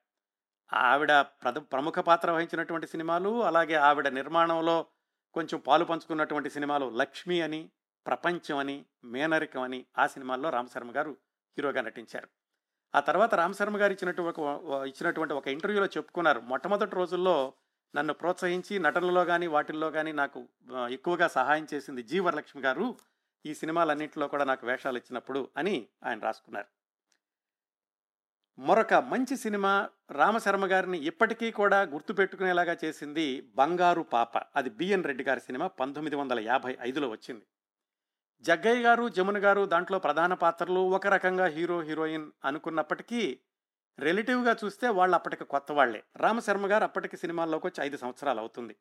ఆవిడ 0.72 1.20
ప్రముఖ 1.58 1.98
పాత్ర 1.98 2.30
వహించినటువంటి 2.30 2.86
సినిమాలు 2.86 3.42
అలాగే 3.42 3.74
ఆవిడ 3.74 4.08
నిర్మాణంలో 4.08 4.86
కొంచెం 5.34 5.60
పాలు 5.66 5.84
పంచుకున్నటువంటి 5.84 6.50
సినిమాలు 6.50 6.90
లక్ష్మి 6.90 7.40
అని 7.40 7.70
ప్రపంచం 8.06 8.56
అని 8.56 8.84
మేనరికం 9.04 9.60
అని 9.60 9.86
ఆ 9.98 10.06
సినిమాల్లో 10.06 10.50
రామశర్మ 10.50 10.96
గారు 10.96 11.16
హీరోగా 11.58 11.80
నటించారు. 11.80 12.28
ఆ 12.94 13.00
తర్వాత 13.00 13.34
రామశర్మ 13.34 13.76
గారు 13.76 13.92
ఇచ్చినటువంటి 13.92 14.40
ఒక 14.40 14.86
ఇచ్చినటువంటి 14.86 15.34
ఒక 15.34 15.48
ఇంటర్వ్యూలో 15.48 15.86
చెప్పుకున్నారు. 15.86 16.40
మొట్టమొదటి 16.40 16.96
రోజుల్లో 16.96 17.52
నన్ను 17.96 18.14
ప్రోత్సహించి 18.14 18.78
నటనలో 18.78 19.24
కానీ 19.24 19.46
వాటిల్లో 19.46 19.90
కానీ 19.90 20.12
నాకు 20.12 20.48
ఎక్కువగా 20.90 21.28
సహాయం 21.28 21.66
చేసింది 21.74 22.02
జీవరలక్ష్మి 22.02 22.62
గారు. 22.62 22.96
ఈ 23.46 23.54
సినిమాలన్నింటిలో 23.54 24.28
కూడా 24.28 24.44
నాకు 24.44 24.66
వేషాలు 24.66 24.96
ఇచ్చినప్పుడు 24.96 25.48
అని 25.56 25.88
ఆయన 26.04 26.18
రాసుకున్నారు. 26.18 26.66
మరొక 28.58 28.94
మంచి 28.94 29.36
సినిమా 29.36 29.88
రామశర్మ 30.10 30.66
గారిని 30.66 30.98
ఇప్పటికీ 30.98 31.50
కూడా 31.50 31.82
గుర్తుపెట్టుకునేలాగా 31.82 32.76
చేసింది 32.84 33.40
బంగారు 33.40 34.02
పాప. 34.02 34.38
అది 34.56 34.70
బిఎన్ 34.70 35.04
రెడ్డి 35.04 35.24
గారి 35.24 35.40
సినిమా 35.40 35.66
పంతొమ్మిది 35.66 36.16
వందల 36.16 36.40
యాభై 36.40 36.78
ఐదులో 36.80 37.08
వచ్చింది. 37.08 37.46
జగ్గయ్య 38.42 38.82
గారు 38.82 39.08
జమున 39.08 39.44
గారు 39.44 39.66
దాంట్లో 39.66 39.98
ప్రధాన 39.98 40.34
పాత్రలు 40.34 40.80
ఒక 40.80 41.06
రకంగా 41.06 41.46
హీరో 41.46 41.80
హీరోయిన్ 41.80 42.30
అనుకున్నప్పటికీ 42.44 43.40
రిలేటివ్గా 43.98 44.56
చూస్తే 44.64 44.88
వాళ్ళు 44.88 45.14
అప్పటికి 45.14 45.44
కొత్త 45.44 45.72
వాళ్ళే 45.72 46.04
రామశర్మ 46.16 46.70
గారు 46.70 46.84
అప్పటికి 46.84 47.16
సినిమాల్లోకి 47.16 47.66
వచ్చి 47.66 47.86
ఐదు 47.86 47.96
సంవత్సరాలు 47.96 48.38
అవుతుంది. 48.38 48.76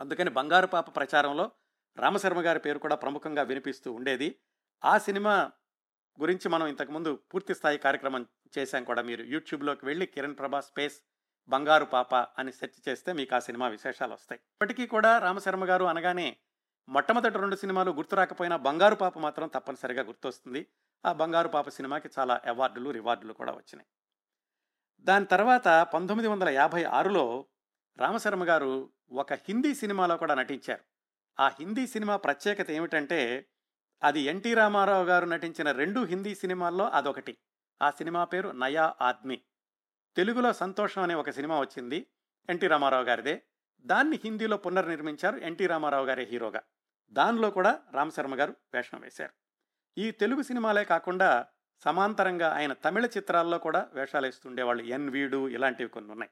అందుకని 0.00 0.30
బంగారు 0.30 0.66
పాప 0.66 0.96
ప్రచారంలో 0.96 1.50
రామశర్మ 1.98 2.40
గారి 2.40 2.58
పేరు 2.58 2.78
కూడా 2.78 2.94
ప్రముఖంగా 2.94 3.42
వినిపిస్తూ 3.42 3.92
ఉండేది. 3.92 4.38
ఆ 4.84 4.98
సినిమా 4.98 5.50
గురించి 6.20 6.48
మనం 6.48 6.66
ఇంతకుముందు 6.66 7.18
పూర్తి 7.34 7.54
స్థాయి 7.54 7.78
కార్యక్రమం 7.78 8.26
చేశాం 8.58 8.84
కూడా 8.84 9.02
మీరు. 9.02 9.22
యూట్యూబ్లోకి 9.22 9.86
వెళ్ళి 9.86 10.06
కిరణ్ 10.06 10.38
ప్రభా 10.38 10.60
స్పేస్ 10.60 11.02
బంగారు 11.48 11.84
పాప 11.84 12.14
అని 12.14 12.52
సెర్చ్ 12.52 12.88
చేస్తే 12.88 13.12
మీకు 13.12 13.34
ఆ 13.34 13.38
సినిమా 13.38 13.68
విశేషాలు 13.68 14.12
వస్తాయి. 14.12 14.38
ఇప్పటికీ 14.38 14.86
కూడా 14.86 15.18
రామశర్మ 15.18 15.68
గారు 15.68 15.84
అనగానే 15.84 16.36
మొట్టమొదటి 16.88 17.38
రెండు 17.38 17.56
సినిమాలు 17.56 17.90
గుర్తు 17.90 18.14
రాకపోయినా 18.14 18.56
బంగారు 18.56 18.94
పాప 18.94 19.18
మాత్రం 19.18 19.48
తప్పనిసరిగా 19.48 20.02
గుర్తొస్తుంది. 20.02 20.66
ఆ 21.06 21.12
బంగారు 21.12 21.48
పాప 21.48 21.68
సినిమాకి 21.68 22.08
చాలా 22.18 22.40
అవార్డులు 22.46 22.90
రివార్డులు 22.90 23.32
కూడా 23.32 23.52
వచ్చినాయి. 23.52 23.86
దాని 25.00 25.26
తర్వాత 25.26 25.68
పంతొమ్మిది 25.94 26.28
వందల 26.28 26.48
యాభై 26.48 26.84
ఆరులో 26.84 27.46
రామశర్మ 27.98 28.44
గారు 28.44 28.92
ఒక 29.12 29.32
హిందీ 29.32 29.74
సినిమాలో 29.74 30.16
కూడా 30.16 30.34
నటించారు. 30.34 30.84
ఆ 31.42 31.48
హిందీ 31.48 31.86
సినిమా 31.86 32.16
ప్రత్యేకత 32.16 32.70
ఏమిటంటే 32.70 33.46
అది 34.02 34.20
ఎన్టీ 34.20 34.54
రామారావు 34.54 35.04
గారు 35.04 35.26
నటించిన 35.26 35.72
రెండు 35.72 36.04
హిందీ 36.04 36.34
సినిమాల్లో 36.34 36.88
అదొకటి. 36.88 37.38
ఆ 37.82 37.90
సినిమా 37.90 38.24
పేరు 38.24 38.48
నయా 38.48 38.94
ఆద్మీ. 39.00 39.42
తెలుగులో 40.16 40.52
సంతోషం 40.52 41.02
అనే 41.02 41.14
ఒక 41.14 41.30
సినిమా 41.30 41.60
వచ్చింది 41.60 42.06
ఎన్టీ 42.50 42.66
రామారావు 42.66 43.04
గారిదే. 43.04 43.42
దాన్ని 43.80 44.20
హిందీలో 44.24 44.56
పునర్నిర్మించారు 44.56 45.36
ఎన్టీ 45.36 45.66
రామారావు 45.66 46.06
గారి 46.06 46.24
హీరోగా. 46.24 46.62
దానిలో 47.10 47.50
కూడా 47.50 47.80
రామశర్మ 47.92 48.34
గారు 48.34 48.54
వేషం 48.74 49.00
వేశారు. 49.00 49.32
ఈ 49.98 50.10
తెలుగు 50.10 50.42
సినిమాలే 50.42 50.84
కాకుండా 50.84 51.46
సమాంతరంగా 51.84 52.48
ఆయన 52.50 52.72
తమిళ 52.72 53.06
చిత్రాల్లో 53.06 53.58
కూడా 53.58 53.88
వేషాలు 53.94 54.26
వేస్తుండేవాళ్ళు 54.26 54.82
ఎన్ 54.82 55.10
వీడు 55.10 55.48
ఇలాంటివి 55.48 55.88
కొన్ని 55.88 56.12
ఉన్నాయి 56.12 56.30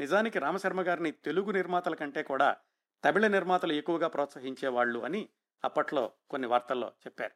నిజానికి 0.00 0.38
రామశర్మ 0.38 0.82
గారిని 0.82 1.10
తెలుగు 1.10 1.50
నిర్మాతల 1.50 1.94
కంటే 1.94 2.22
కూడా 2.22 2.56
తమిళ 3.04 3.26
నిర్మాతలు 3.26 3.72
ఎక్కువగా 3.72 4.08
ప్రోత్సహించేవాళ్ళు 4.08 5.00
అని 5.00 5.28
అప్పట్లో 5.64 6.12
కొన్ని 6.30 6.48
వార్తల్లో 6.48 6.92
చెప్పారు. 7.06 7.34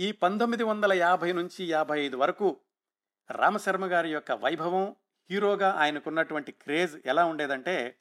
ఈ 0.00 0.12
పంతొమ్మిది 0.12 0.64
వందల 0.64 0.92
యాభై 0.92 1.32
నుంచి 1.32 1.64
యాభై 1.64 2.00
ఐదు 2.00 2.16
వరకు 2.16 2.60
రామశర్మ 3.30 3.86
గారి 3.86 4.12
యొక్క 4.12 4.32
వైభవం 4.32 4.96
హీరోగా 5.30 5.70
ఆయనకున్నటువంటి 5.72 6.52
క్రేజ్ 6.52 6.96
ఎలా 7.06 7.24
ఉండేదంటే 7.24 7.98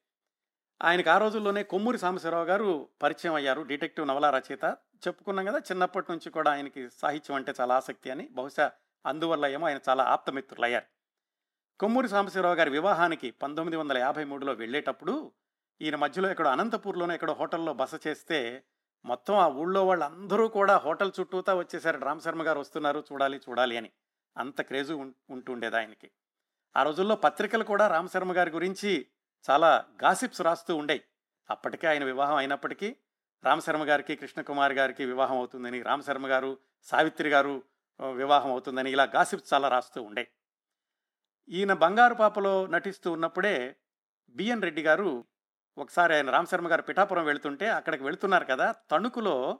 ఆయనకు 0.82 1.10
ఆ 1.10 1.18
రోజుల్లోనే 1.18 1.64
కొమ్మూరి 1.64 1.98
సాంబశివరావు 1.98 2.46
గారు 2.46 2.90
పరిచయం 3.04 3.34
అయ్యారు 3.34 3.62
డిటెక్టివ్ 3.62 4.08
నవల 4.08 4.30
రచయిత 4.30 4.78
చెప్పుకున్నాం 5.08 5.46
కదా 5.46 5.58
చిన్నప్పటి 5.58 6.12
నుంచి 6.12 6.30
కూడా 6.30 6.52
ఆయనకి 6.52 6.90
సాహిత్యం 6.90 7.36
అంటే 7.36 7.54
చాలా 7.62 7.76
ఆసక్తి 7.76 8.10
అని. 8.10 8.28
బహుశా 8.32 8.72
అందువల్ల 9.06 9.46
ఏమో 9.46 9.68
ఆయన 9.68 9.80
చాలా 9.90 10.04
ఆప్తమిత్రులు 10.04 10.66
అయ్యారు 10.66 10.86
కొమ్మూరి 11.80 12.10
సాంబశివరావు 12.10 12.56
గారి 12.56 12.70
వివాహానికి 12.70 13.32
పంతొమ్మిది 13.32 13.78
వందల 13.78 13.98
యాభై 13.98 14.24
మూడులో 14.24 14.54
వెళ్ళేటప్పుడు 14.54 15.32
ఈయన 15.82 15.96
మధ్యలో 15.96 16.30
ఎక్కడో 16.30 16.50
అనంతపూర్లోనే 16.50 17.14
ఎక్కడో 17.14 17.34
హోటల్లో 17.34 17.74
బస 17.74 18.08
చేస్తే 18.08 18.64
మొత్తం 19.06 19.36
ఆ 19.36 19.48
ఊళ్ళో 19.48 19.88
వాళ్ళందరూ 19.88 20.48
కూడా 20.48 20.78
హోటల్ 20.78 21.12
చుట్టూతా 21.20 21.56
వచ్చేసారు. 21.56 21.98
రామశర్మ 21.98 22.44
గారు 22.44 22.60
వస్తున్నారు 22.60 23.04
చూడాలి 23.12 23.38
చూడాలి 23.38 23.78
అని. 23.78 23.92
అంత 24.38 24.62
క్రేజు 24.62 25.14
ఉంటుండేది 25.30 25.78
ఆయనకి. 25.78 26.12
ఆ 26.78 26.84
రోజుల్లో 26.84 27.16
పత్రికలు 27.16 27.64
కూడా 27.64 27.88
రామశర్మ 27.88 28.38
గారి 28.38 28.52
గురించి 28.52 29.06
చాలా 29.50 29.86
గాసిప్స్ 30.04 30.42
రాస్తూ 30.42 30.76
ఉండేవి 30.76 31.04
అప్పటికే 31.50 31.88
ఆయన 31.88 32.04
వివాహం 32.04 32.36
అయినప్పటికీ 32.36 32.96
రామశర్మ 33.44 33.84
గారికి 33.84 34.16
కృష్ణకుమార్ 34.16 34.74
గారికి 34.74 35.06
వివాహం 35.06 35.38
అవుతుందని 35.38 35.82
రామశర్మ 35.82 36.28
గారు 36.28 36.58
సావిత్రి 36.84 37.30
గారు 37.30 37.64
వివాహం 38.00 38.52
అవుతుందని 38.52 38.92
ఇలా 38.92 39.04
గాసిప్స్ 39.04 39.54
చాలా 39.54 39.68
రాస్తూ 39.68 40.04
ఉండే 40.04 40.28
ఈయన 41.50 41.74
బంగారు 41.74 42.14
పాపలో 42.14 42.68
నటిస్తూ 42.68 43.12
ఉన్నప్పుడే 43.12 43.76
బిఎన్ 44.28 44.62
రెడ్డి 44.62 44.84
గారు 44.84 45.26
ఒకసారి 45.78 46.16
ఆయన 46.16 46.30
రామశర్మ 46.30 46.72
గారు 46.72 46.82
పిఠాపురం 46.82 47.26
వెళుతుంటే 47.26 47.68
అక్కడికి 47.70 48.04
వెళుతున్నారు 48.04 48.46
కదా 48.46 48.72
తణుకులో 48.92 49.60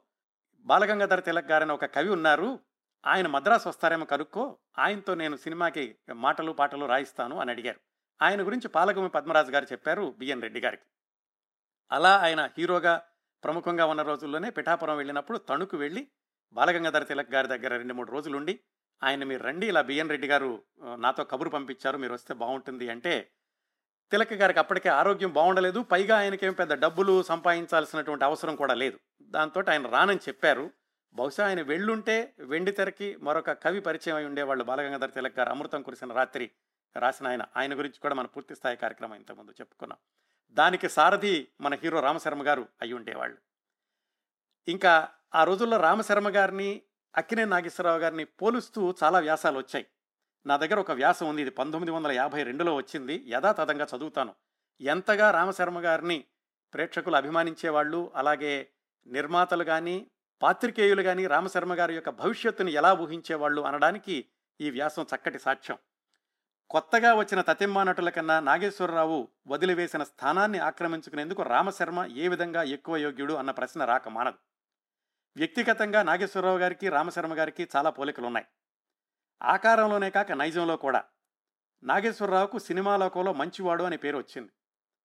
బాలగంగాధర 0.66 1.20
తిలక్ 1.20 1.52
గారని 1.52 1.72
ఒక 1.72 1.86
కవి 1.86 2.10
ఉన్నారు. 2.10 2.60
ఆయన 3.06 3.28
మద్రాసు 3.28 3.70
వస్తారేమో 3.70 4.06
కనుక్కో 4.06 4.58
ఆయనతో 4.80 5.16
నేను 5.16 5.36
సినిమాకి 5.36 5.98
మాటలు 6.14 6.52
పాటలు 6.52 6.86
రాయిస్తాను 6.86 7.40
అని 7.40 7.52
అడిగారు. 7.52 7.80
ఆయన 8.22 8.46
గురించి 8.46 8.68
పాలగుమి 8.68 9.10
పద్మరాజు 9.10 9.52
గారు 9.52 9.68
చెప్పారు 9.72 10.16
బిఎన్ 10.20 10.42
రెడ్డి 10.42 10.60
గారికి. 10.60 10.88
అలా 11.92 12.18
ఆయన 12.18 12.50
హీరోగా 12.58 12.94
ప్రముఖంగా 13.44 13.86
ఉన్న 13.86 14.02
రోజుల్లోనే 14.02 14.50
పిఠాపురం 14.50 14.98
వెళ్ళినప్పుడు 14.98 15.38
తణుకు 15.38 15.78
వెళ్ళి 15.78 16.08
బాలగంగాధర 16.54 17.04
తిలక్ 17.04 17.34
గారి 17.34 17.48
దగ్గర 17.48 17.78
రెండు 17.78 17.94
మూడు 17.94 18.12
రోజులు 18.12 18.38
ఉండి 18.38 18.60
ఆయన 19.04 19.24
మీరు 19.24 19.44
రండి 19.44 19.68
ఇలా 19.68 19.82
బిఎన్ 19.82 20.10
రెడ్డి 20.10 20.28
గారు 20.28 20.64
నాతో 20.96 21.24
కబురు 21.24 21.50
పంపించారు 21.50 21.98
మీరు 21.98 22.14
వస్తే 22.14 22.34
బాగుంటుంది 22.34 22.90
అంటే 22.90 23.32
తిలక్ 24.12 24.34
గారికి 24.34 24.60
అప్పటికే 24.60 24.90
ఆరోగ్యం 24.90 25.32
బాగుండలేదు 25.34 25.82
పైగా 25.82 26.18
ఆయనకేం 26.18 26.54
పెద్ద 26.54 26.74
డబ్బులు 26.74 27.22
సంపాదించాల్సినటువంటి 27.22 28.26
అవసరం 28.26 28.56
కూడా 28.56 28.74
లేదు. 28.74 29.00
దాంతో 29.22 29.64
ఆయన 29.70 29.88
రానని 29.88 30.20
చెప్పారు. 30.30 30.72
బహుశా 31.16 31.48
ఆయన 31.48 31.62
వెళ్ళుంటే 31.62 32.34
వెండి 32.40 32.72
తెరకి 32.72 33.18
మరొక 33.22 33.52
కవి 33.52 33.80
పరిచయం 33.80 34.16
అయి 34.16 34.26
ఉండేవాళ్ళు 34.26 34.64
బాలగంగాధర 34.64 35.08
తిలక్ 35.08 35.40
గారు 35.40 35.50
అమృతం 35.50 35.82
కురిసిన 35.82 36.14
రాత్రి 36.14 36.52
రాసిన 36.98 37.28
ఆయన 37.28 37.46
ఆయన 37.58 37.78
గురించి 37.78 38.00
కూడా 38.00 38.16
మన 38.16 38.26
పూర్తి 38.26 38.56
స్థాయి 38.56 38.78
కార్యక్రమం 38.78 39.16
ఇంతకుముందు 39.16 39.52
చెప్పుకున్నాం. 39.52 39.98
దానికి 40.52 40.90
సారథి 40.90 41.48
మన 41.62 41.74
హీరో 41.74 42.00
రామశర్మ 42.00 42.48
గారు 42.48 42.68
అయి 42.82 42.94
ఉండేవాళ్ళు. 42.94 43.38
ఇంకా 44.68 45.10
ఆ 45.36 45.44
రోజుల్లో 45.44 45.78
రామశర్మ 45.78 46.30
గారిని 46.30 46.82
అక్కినే 47.16 47.46
నాగేశ్వరరావు 47.46 48.00
గారిని 48.00 48.26
పోలుస్తూ 48.26 48.96
చాలా 49.04 49.20
వ్యాసాలు 49.20 49.58
వచ్చాయి. 49.58 49.86
నా 50.46 50.58
దగ్గర 50.58 50.80
ఒక 50.80 50.92
వ్యాసం 50.92 51.30
ఉంది 51.30 51.42
ఇది 51.42 51.50
పంతొమ్మిది 51.50 51.92
వందల 51.92 52.12
యాభై 52.12 52.44
రెండులో 52.44 52.76
వచ్చింది 52.76 53.24
యథాతథంగా 53.28 53.88
చదువుతాను. 53.96 54.36
ఎంతగా 54.82 55.32
రామశర్మ 55.32 55.80
గారిని 55.80 56.26
ప్రేక్షకులు 56.74 57.16
అభిమానించేవాళ్ళు 57.16 58.12
అలాగే 58.16 58.70
నిర్మాతలు 59.08 59.64
కానీ 59.64 60.08
పాత్రికేయులు 60.42 61.02
కానీ 61.02 61.28
రామశర్మ 61.28 61.74
గారి 61.74 61.96
యొక్క 61.96 62.10
భవిష్యత్తుని 62.10 62.72
ఎలా 62.72 62.94
ఊహించేవాళ్ళు 62.94 63.62
అనడానికి 63.62 64.26
ఈ 64.62 64.70
వ్యాసం 64.70 65.06
చక్కటి 65.16 65.40
సాక్ష్యం. 65.40 65.78
కొత్తగా 66.76 67.16
వచ్చిన 67.16 67.42
తతిమ్మ 67.42 67.84
నటుల 67.84 68.10
కన్నా 68.10 68.36
నాగేశ్వరరావు 68.40 69.28
వదిలివేసిన 69.48 70.04
స్థానాన్ని 70.04 70.60
ఆక్రమించుకునేందుకు 70.60 71.42
రామశర్మ 71.42 72.00
ఏ 72.06 72.28
విధంగా 72.28 72.64
ఎక్కువ 72.64 72.98
యోగ్యుడు 72.98 73.34
అన్న 73.34 73.52
ప్రశ్న 73.52 73.86
రాక 73.86 74.10
మానదు. 74.10 74.40
వ్యక్తిగతంగా 75.36 76.04
నాగేశ్వరరావు 76.04 76.58
గారికి 76.58 76.90
రామశర్మ 76.90 77.34
గారికి 77.38 77.70
చాలా 77.76 77.90
పోలికలు 77.90 78.28
ఉన్నాయి 78.28 78.48
ఆకారంలోనే 79.42 80.10
కాక 80.10 80.32
నైజంలో 80.32 80.76
కూడా. 80.78 81.02
నాగేశ్వరరావుకు 81.84 82.60
సినిమా 82.60 82.98
లోకంలో 82.98 83.34
మంచివాడు 83.34 83.84
అనే 83.84 83.98
పేరు 83.98 84.18
వచ్చింది. 84.18 84.52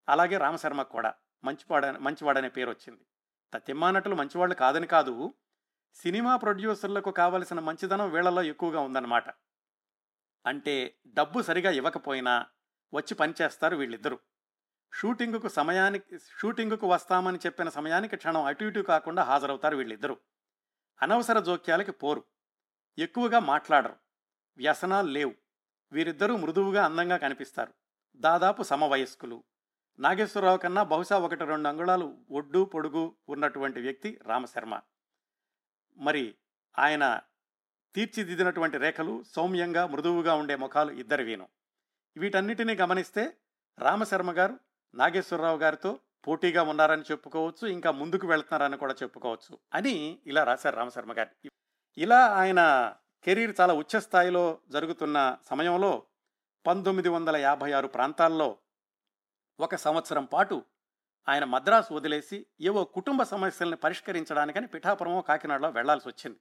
అలాగే 0.09 0.39
రామశర్మకు 0.39 0.89
కూడా 0.89 1.13
మంచివాడ 1.45 1.87
మంచివాడనే 2.07 2.49
పేరు 2.49 2.71
వచ్చింది. 2.71 3.03
తతిమ్మ 3.55 3.91
నటులు 3.91 4.15
మంచివాళ్ళు 4.15 4.55
కాదని 4.55 4.87
కాదు 4.87 5.35
సినిమా 5.95 6.37
ప్రొడ్యూసర్లకు 6.37 7.11
కావలసిన 7.11 7.61
మంచిదనం 7.61 8.11
వీళ్ళలో 8.11 8.43
ఎక్కువగా 8.43 8.81
ఉందన్నమాట. 8.81 9.29
అంటే 10.47 10.97
డబ్బు 11.07 11.43
సరిగా 11.43 11.71
ఇవ్వకపోయినా 11.71 12.47
వచ్చి 12.95 13.15
పనిచేస్తారు 13.15 13.77
వీళ్ళిద్దరూ. 13.77 14.19
షూటింగుకు 14.95 15.49
సమయానికి 15.49 16.19
షూటింగుకు 16.19 16.87
వస్తామని 16.87 17.39
చెప్పిన 17.47 17.69
సమయానికి 17.69 18.17
క్షణం 18.17 18.45
అటు 18.45 18.65
ఇటు 18.65 18.81
కాకుండా 18.81 19.23
హాజరవుతారు 19.23 19.77
వీళ్ళిద్దరూ. 19.77 20.17
అనవసర 21.03 21.41
జోక్యాలకి 21.41 21.93
పోరు. 21.93 22.25
ఎక్కువగా 22.99 23.39
మాట్లాడరు. 23.39 23.97
వ్యసనాలు 24.57 25.09
లేవు. 25.09 25.35
వీరిద్దరూ 25.93 26.37
మృదువుగా 26.37 26.85
అందంగా 26.85 27.17
కనిపిస్తారు. 27.17 27.75
దాదాపు 28.17 28.63
సమవయస్కులు. 28.63 29.45
నాగేశ్వరరావు 29.99 30.59
కన్నా 30.59 30.83
బహుశా 30.83 31.19
ఒకటి 31.19 31.45
రెండు 31.45 31.69
అంగుళాలు 31.69 32.19
ఒడ్డు 32.31 32.65
పొడుగు 32.65 33.17
ఉన్నటువంటి 33.29 33.81
వ్యక్తి 33.81 34.19
రామశర్మ. 34.27 34.81
మరి 35.97 36.35
ఆయన 36.79 37.21
తీర్చిదిద్దినటువంటి 37.95 38.79
రేఖలు 38.79 39.25
సౌమ్యంగా 39.37 39.87
మృదువుగా 39.87 40.35
ఉండే 40.35 40.57
ముఖాలు 40.57 40.93
ఇద్దరివీను. 40.93 41.47
వీటన్నిటినీ 42.17 42.75
గమనిస్తే 42.75 43.25
రామశర్మ 43.79 44.31
గారు 44.31 44.55
నాగేశ్వరరావు 44.95 45.59
గారితో 45.59 45.91
పోటీగా 46.27 46.63
ఉన్నారని 46.63 47.05
చెప్పుకోవచ్చు 47.11 47.65
ఇంకా 47.69 47.91
ముందుకు 47.91 48.27
వెళ్తున్నారని 48.27 48.77
కూడా 48.77 48.95
చెప్పుకోవచ్చు 49.03 49.59
అని 49.75 49.95
ఇలా 50.27 50.45
రాశారు 50.45 50.77
రామశర్మ 50.77 51.13
గారు. 51.13 51.31
ఇలా 51.99 52.21
ఆయన 52.41 52.61
కెరీర్ 53.27 53.55
చాలా 53.61 53.75
ఉచ్చ 53.75 54.01
స్థాయిలో 54.01 54.59
జరుగుతున్న 54.71 55.37
సమయంలో 55.51 55.93
పంతొమ్మిది 56.67 57.09
వందల 57.09 57.37
యాభై 57.37 57.73
ఆరు 57.73 57.87
ప్రాంతాల్లో 57.87 58.59
ఒక 59.59 59.75
సంవత్సరం 59.77 60.25
పాటు 60.25 60.57
ఆయన 61.29 61.45
మద్రాసు 61.45 61.95
వదిలేసి 61.95 62.47
ఏవో 62.61 62.85
కుటుంబ 62.85 63.23
సమస్యల్ని 63.23 63.77
పరిష్కరించడానికని 63.77 64.67
పిఠాపురమో 64.67 65.21
కాకినాడలో 65.21 65.71
వెళ్ళాల్సి 65.71 66.09
వచ్చింది 66.09 66.39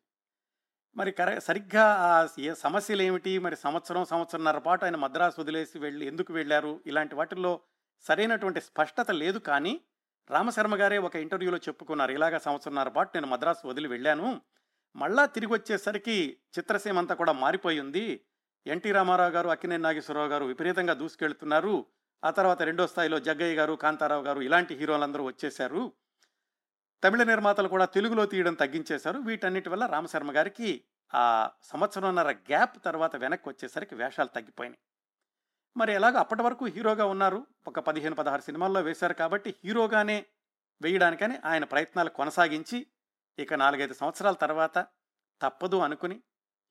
మరి 0.96 1.12
కర 1.12 1.40
సరిగ్గా 1.40 1.84
ఆ 1.84 2.28
ఏ 2.40 2.54
సమస్యలు 2.54 3.02
ఏమిటి? 3.02 3.40
మరి 3.40 3.56
సంవత్సరం 3.56 4.06
సంవత్సరంన్నర 4.06 4.58
పాటు 4.58 4.86
ఆయన 4.86 4.96
మద్రాసు 4.96 5.42
వదిలేసి 5.42 5.80
వెళ్ళి 5.80 6.06
ఎందుకు 6.06 6.34
వెళ్ళారు? 6.34 6.82
ఇలాంటి 6.86 7.16
వాటిల్లో 7.16 7.60
సరైనటువంటి 8.02 8.62
స్పష్టత 8.62 9.12
లేదు 9.12 9.38
కానీ 9.38 9.82
రామశర్మ 10.30 10.76
గారే 10.76 10.98
ఒక 10.98 11.16
ఇంటర్వ్యూలో 11.16 11.58
చెప్పుకున్నారు. 11.58 12.12
ఇలాగ 12.12 12.38
సంవత్సరంన్నర 12.38 12.90
పాటు 12.90 13.18
నేను 13.18 13.28
మద్రాసు 13.28 13.68
వదిలి 13.68 13.88
వెళ్ళాను. 13.88 14.42
మళ్ళా 14.96 15.26
తిరిగి 15.26 15.54
వచ్చేసరికి 15.54 16.38
చిత్రసీమ 16.60 16.98
అంతా 16.98 17.16
కూడా 17.16 17.32
మారిపోయి 17.32 17.80
ఉంది 17.80 18.22
ఎన్టీ 18.68 18.92
రామారావు 18.92 19.32
గారు 19.32 19.50
అక్కినేని 19.50 19.84
నాగేశ్వరరావు 19.84 20.28
గారు 20.28 20.46
విపరీతంగా 20.46 20.94
దూసుకెళ్తున్నారు. 20.94 21.86
ఆ 22.24 22.30
తర్వాత 22.30 22.62
రెండో 22.62 22.88
స్థాయిలో 22.88 23.20
జగ్గయ్య 23.20 23.56
గారు 23.56 23.74
కాంతారావు 23.74 24.24
గారు 24.24 24.42
ఇలాంటి 24.42 24.76
హీరోలందరూ 24.76 25.24
వచ్చేశారు. 25.24 25.92
తమిళ 27.04 27.24
నిర్మాతలు 27.24 27.68
కూడా 27.68 27.86
తెలుగులో 27.86 28.26
తీయడం 28.26 28.54
తగ్గించేశారు. 28.54 29.20
వీటన్నిటి 29.20 29.70
వల్ల 29.70 29.86
రామశర్మ 29.86 30.36
గారికి 30.36 30.84
ఆ 31.14 31.52
సంవత్సరంన్నర 31.64 32.32
గ్యాప్ 32.32 32.86
తర్వాత 32.86 33.16
వెనక్కి 33.16 33.50
వచ్చేసరికి 33.50 33.96
వేషాలు 33.96 34.28
తగ్గిపోయినాయి. 34.28 34.80
మరి 35.78 35.94
ఎలాగో 35.94 36.18
అప్పటి 36.18 36.42
వరకు 36.42 36.66
హీరోగా 36.66 37.06
ఉన్నారు. 37.06 37.48
ఒక 37.68 37.80
పదిహేను 37.80 38.16
పదహారు 38.16 38.42
సినిమాల్లో 38.42 38.82
వేశారు 38.82 39.14
కాబట్టి 39.14 39.56
హీరోగానే 39.64 40.26
వేయడానికని 40.82 41.40
ఆయన 41.46 41.64
ప్రయత్నాలు 41.64 42.10
కొనసాగించి 42.10 42.88
ఇక 43.40 43.54
నాలుగైదు 43.54 43.94
సంవత్సరాల 43.94 44.34
తర్వాత 44.34 44.88
తప్పదు 45.42 45.78
అనుకుని 45.78 46.22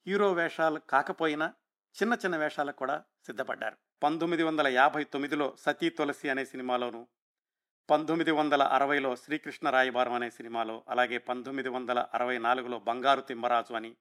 హీరో 0.07 0.33
వేషాలు 0.33 0.79
కాకపోయినా 0.79 1.55
చిన్న 2.03 2.15
చిన్న 2.15 2.37
వేషాలకు 2.37 2.77
కూడా 2.77 3.05
సిద్ధపడ్డారు. 3.25 3.77
పంతొమ్మిది 4.03 4.43
వందల 4.43 4.67
యాభై 4.67 5.05
తొమ్మిదిలో 5.05 5.57
సతీ 5.59 5.89
తులసి 5.89 6.29
అనే 6.29 6.45
సినిమాలోను 6.45 7.09
పంతొమ్మిది 7.91 8.31
వందల 8.31 8.63
అరవైలో 8.63 9.17
శ్రీకృష్ణ 9.17 9.71
రాయబారం 9.71 10.13
అనే 10.13 10.31
సినిమాలో 10.31 10.83
అలాగే 10.89 11.19
పంతొమ్మిది 11.19 11.69
వందల 11.69 12.07
అరవై 12.15 12.39
నాలుగులో 12.39 12.79
బంగారు 12.79 13.21
తిమ్మరాజు 13.21 13.75
అని. 13.75 13.97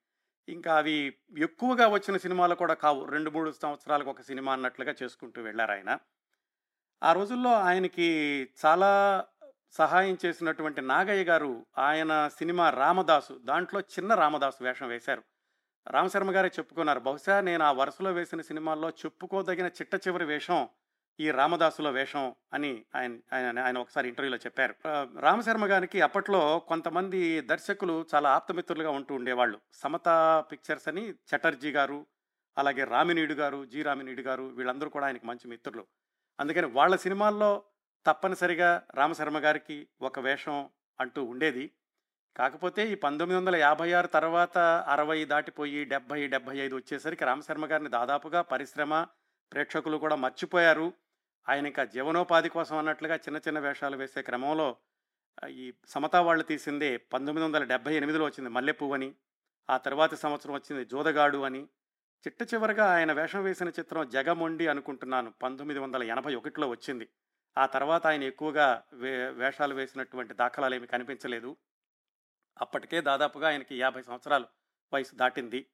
ఇంకా 0.50 0.78
అవి 0.78 1.14
ఎక్కువగా 1.38 1.88
వచ్చిన 1.88 2.18
సినిమాలు 2.18 2.56
కూడా 2.56 2.74
కావు. 2.74 3.06
రెండు 3.06 3.30
మూడు 3.30 3.54
సంవత్సరాలకు 3.62 4.10
ఒక 4.10 4.22
సినిమా 4.22 4.54
అన్నట్లుగా 4.54 4.96
చేసుకుంటూ 5.04 5.42
వెళ్ళారు 5.42 5.72
ఆయన. 5.72 5.98
ఆ 7.04 7.14
రోజుల్లో 7.14 7.54
ఆయనకి 7.54 8.08
చాలా 8.66 9.26
సహాయం 9.72 10.18
చేసినటువంటి 10.26 10.82
నాగయ్య 10.82 11.24
గారు 11.24 11.66
ఆయన 11.78 12.28
సినిమా 12.28 12.70
రామదాసు 12.70 13.42
దాంట్లో 13.44 13.80
చిన్న 13.80 14.14
రామదాసు 14.14 14.64
వేషం 14.64 14.88
వేశారు. 14.88 15.24
రామశర్మ 15.88 16.36
గారే 16.36 16.48
చెప్పుకున్నారు 16.48 17.00
బహుశా 17.00 17.42
నేను 17.42 17.64
ఆ 17.64 17.72
వరుసలో 17.72 18.12
వేసిన 18.12 18.42
సినిమాల్లో 18.42 18.90
చెప్పుకోదగిన 18.90 19.66
చిట్ట 19.66 20.08
చివరి 20.08 20.26
వేషం 20.26 20.68
ఈ 21.20 21.32
రామదాసుల 21.32 21.90
వేషం 21.90 22.36
అని 22.54 22.86
ఆయన 22.96 23.18
ఆయన 23.34 23.60
ఆయన 23.60 23.78
ఒకసారి 23.78 24.08
ఇంటర్వ్యూలో 24.08 24.38
చెప్పారు. 24.38 24.76
రామశర్మ 25.20 25.66
గారికి 25.66 26.02
అప్పట్లో 26.02 26.60
కొంతమంది 26.60 27.42
దర్శకులు 27.42 28.06
చాలా 28.16 28.30
ఆప్తమిత్రులుగా 28.30 28.90
ఉంటూ 28.90 29.16
ఉండేవాళ్ళు. 29.16 29.60
సమత 29.74 30.10
పిక్చర్స్ 30.52 30.88
అని 30.88 31.10
చటర్జీ 31.10 31.72
గారు 31.72 32.06
అలాగే 32.58 32.84
రామినీడు 32.84 33.34
గారు 33.34 33.66
జి 33.66 33.82
రామినీడు 33.82 34.22
గారు 34.22 34.44
వీళ్ళందరూ 34.44 34.90
కూడా 34.90 35.06
ఆయనకి 35.06 35.26
మంచి 35.28 35.48
మిత్రులు. 35.48 35.88
అందుకని 36.40 36.66
వాళ్ళ 36.66 36.96
సినిమాల్లో 36.96 37.64
తప్పనిసరిగా 38.06 38.84
రామశర్మ 38.96 39.40
గారికి 39.40 39.88
ఒక 40.02 40.20
వేషం 40.20 40.70
అంటూ 41.00 41.24
ఉండేది. 41.24 41.72
కాకపోతే 42.38 42.88
ఈ 42.88 42.96
పంతొమ్మిది 42.96 43.40
వందల 43.40 43.56
యాభై 43.56 43.92
ఆరు 43.92 44.08
తర్వాత 44.08 44.58
అరవై 44.88 45.26
దాటిపోయి 45.26 45.86
డెబ్బై 45.86 46.28
డెబ్బై 46.28 46.58
ఐదు 46.58 46.76
వచ్చేసరికి 46.76 47.26
రామశర్మ 47.26 47.66
గారిని 47.66 47.90
దాదాపుగా 47.90 48.42
పరిశ్రమ 48.42 49.06
ప్రేక్షకులు 49.54 49.98
కూడా 49.98 50.16
మర్చిపోయారు. 50.16 50.94
ఆయన 51.50 51.66
ఇంకా 51.68 51.86
జీవనోపాధి 51.86 52.50
కోసం 52.50 52.78
అన్నట్లుగా 52.78 53.16
చిన్న 53.16 53.38
చిన్న 53.38 53.60
వేషాలు 53.60 53.98
వేసే 53.98 54.22
క్రమంలో 54.22 54.78
ఈ 55.50 55.74
సమతా 55.88 56.22
వాళ్ళు 56.22 56.44
తీసిందే 56.44 56.98
పంతొమ్మిది 56.98 57.46
వందల 57.48 57.64
డెబ్బై 57.64 57.96
ఎనిమిదిలో 57.96 58.26
వచ్చింది 58.26 58.50
మల్లెపువ్వు 58.50 58.96
అని 58.96 59.16
ఆ 59.70 59.78
తర్వాతి 59.78 60.18
సంవత్సరం 60.18 60.54
వచ్చింది 60.54 60.86
జోదగాడు 60.86 61.38
అని. 61.38 61.68
చిట్ట 62.18 62.54
చివరగా 62.54 62.94
ఆయన 62.94 63.12
వేషం 63.12 63.44
వేసిన 63.44 63.68
చిత్రం 63.68 64.10
జగమొండి 64.10 64.68
అనుకుంటున్నాను 64.68 65.32
పంతొమ్మిది 65.32 65.80
వందల 65.80 66.04
ఎనభై 66.04 66.36
ఒకటిలో 66.36 66.70
వచ్చింది. 66.70 67.10
ఆ 67.58 67.66
తర్వాత 67.66 68.08
ఆయన 68.08 68.24
ఎక్కువగా 68.24 68.84
వే 68.94 69.30
వేషాలు 69.30 69.76
వేసినటువంటి 69.76 70.34
దాఖలాలు 70.34 70.76
ఏమి 70.76 70.88
కనిపించలేదు. 70.88 71.58
అప్పటికే 72.62 73.02
దాదాపుగా 73.02 73.48
ఆయనకి 73.48 73.80
యాభై 73.80 74.02
సంవత్సరాలు 74.02 74.46
వయసు 74.94 75.16
దాటింది. 75.16 75.66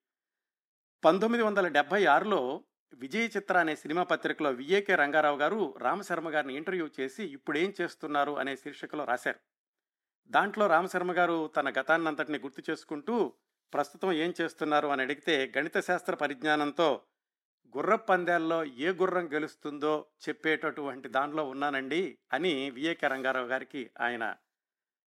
పంతొమ్మిది 1.05 1.43
వందల 1.43 1.67
డెబ్భై 1.67 2.05
ఆరులో 2.05 2.63
విజయ 2.93 3.25
చిత్ర 3.25 3.57
అనే 3.57 3.75
సినిమా 3.75 4.03
పత్రికలో 4.03 4.49
విఏకే 4.51 4.95
రంగారావు 4.95 5.37
గారు 5.37 5.75
రామశర్మ 5.77 6.29
గారిని 6.29 6.55
ఇంటర్వ్యూ 6.55 6.89
చేసి 6.99 7.23
ఇప్పుడేం 7.23 7.73
చేస్తున్నారు 7.81 8.39
అనే 8.39 8.55
శీర్షికలో 8.55 9.05
రాశారు. 9.05 9.39
దాంట్లో 10.31 10.67
రామశర్మ 10.67 11.11
గారు 11.11 11.47
తన 11.47 11.69
గతాన్నంతటిని 11.69 12.37
గుర్తు 12.37 12.71
చేసుకుంటూ 12.71 13.33
ప్రస్తుతం 13.73 14.11
ఏం 14.11 14.33
చేస్తున్నారు 14.41 14.87
అని 14.87 15.01
అడిగితే 15.01 15.51
గణిత 15.57 15.77
శాస్త్ర 15.77 16.15
పరిజ్ఞానంతో 16.15 17.01
గుర్ర 17.77 17.95
పందాల్లో 17.95 18.63
ఏ 18.63 18.89
గుర్రం 18.89 19.33
గెలుస్తుందో 19.33 20.05
చెప్పేటటువంటి 20.29 21.09
దానిలో 21.09 21.45
ఉన్నానండి 21.45 22.17
అని 22.33 22.69
విఏకే 22.69 23.07
రంగారావు 23.07 23.47
గారికి 23.47 23.89
ఆయన 24.01 24.35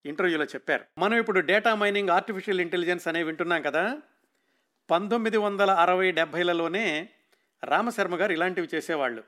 ఇంటర్వ్యూలో 0.06 0.44
చెప్పారు. 0.44 0.84
మనం 0.98 1.18
ఇప్పుడు 1.18 1.40
డేటా 1.40 1.74
మైనింగ్ 1.74 2.08
ఆర్టిఫిషియల్ 2.08 2.60
ఇంటెలిజెన్స్ 2.60 3.08
అనేవి 3.08 3.24
వింటున్నాం 3.24 3.62
కదా. 3.62 4.02
పంతొమ్మిది 4.90 5.36
వందల 5.36 5.70
అరవై 5.70 6.12
డెబ్భైలలోనే 6.12 7.08
రామశర్మ 7.64 8.16
గారు 8.16 8.32
ఇలాంటివి 8.32 8.68
చేసేవాళ్ళు. 8.74 9.24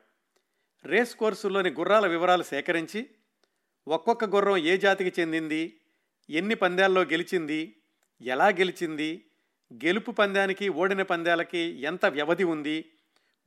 రేస్ 0.85 1.14
కోర్సుల్లోని 1.14 1.71
గుర్రాల 1.71 2.07
వివరాలు 2.07 2.43
సేకరించి 2.43 3.11
ఒక్కొక్క 3.88 4.25
గుర్రం 4.25 4.57
ఏ 4.57 4.77
జాతికి 4.77 5.21
చెందింది 5.21 5.81
ఎన్ని 6.31 6.55
పందాల్లో 6.55 7.03
గెలిచింది 7.03 7.75
ఎలా 8.23 8.49
గెలిచింది 8.49 9.25
గెలుపు 9.73 10.11
పందానికి 10.11 10.69
ఓడిన 10.69 11.03
పందాలకి 11.03 11.59
ఎంత 11.59 12.07
వ్యవధి 12.07 12.45
ఉంది 12.45 12.91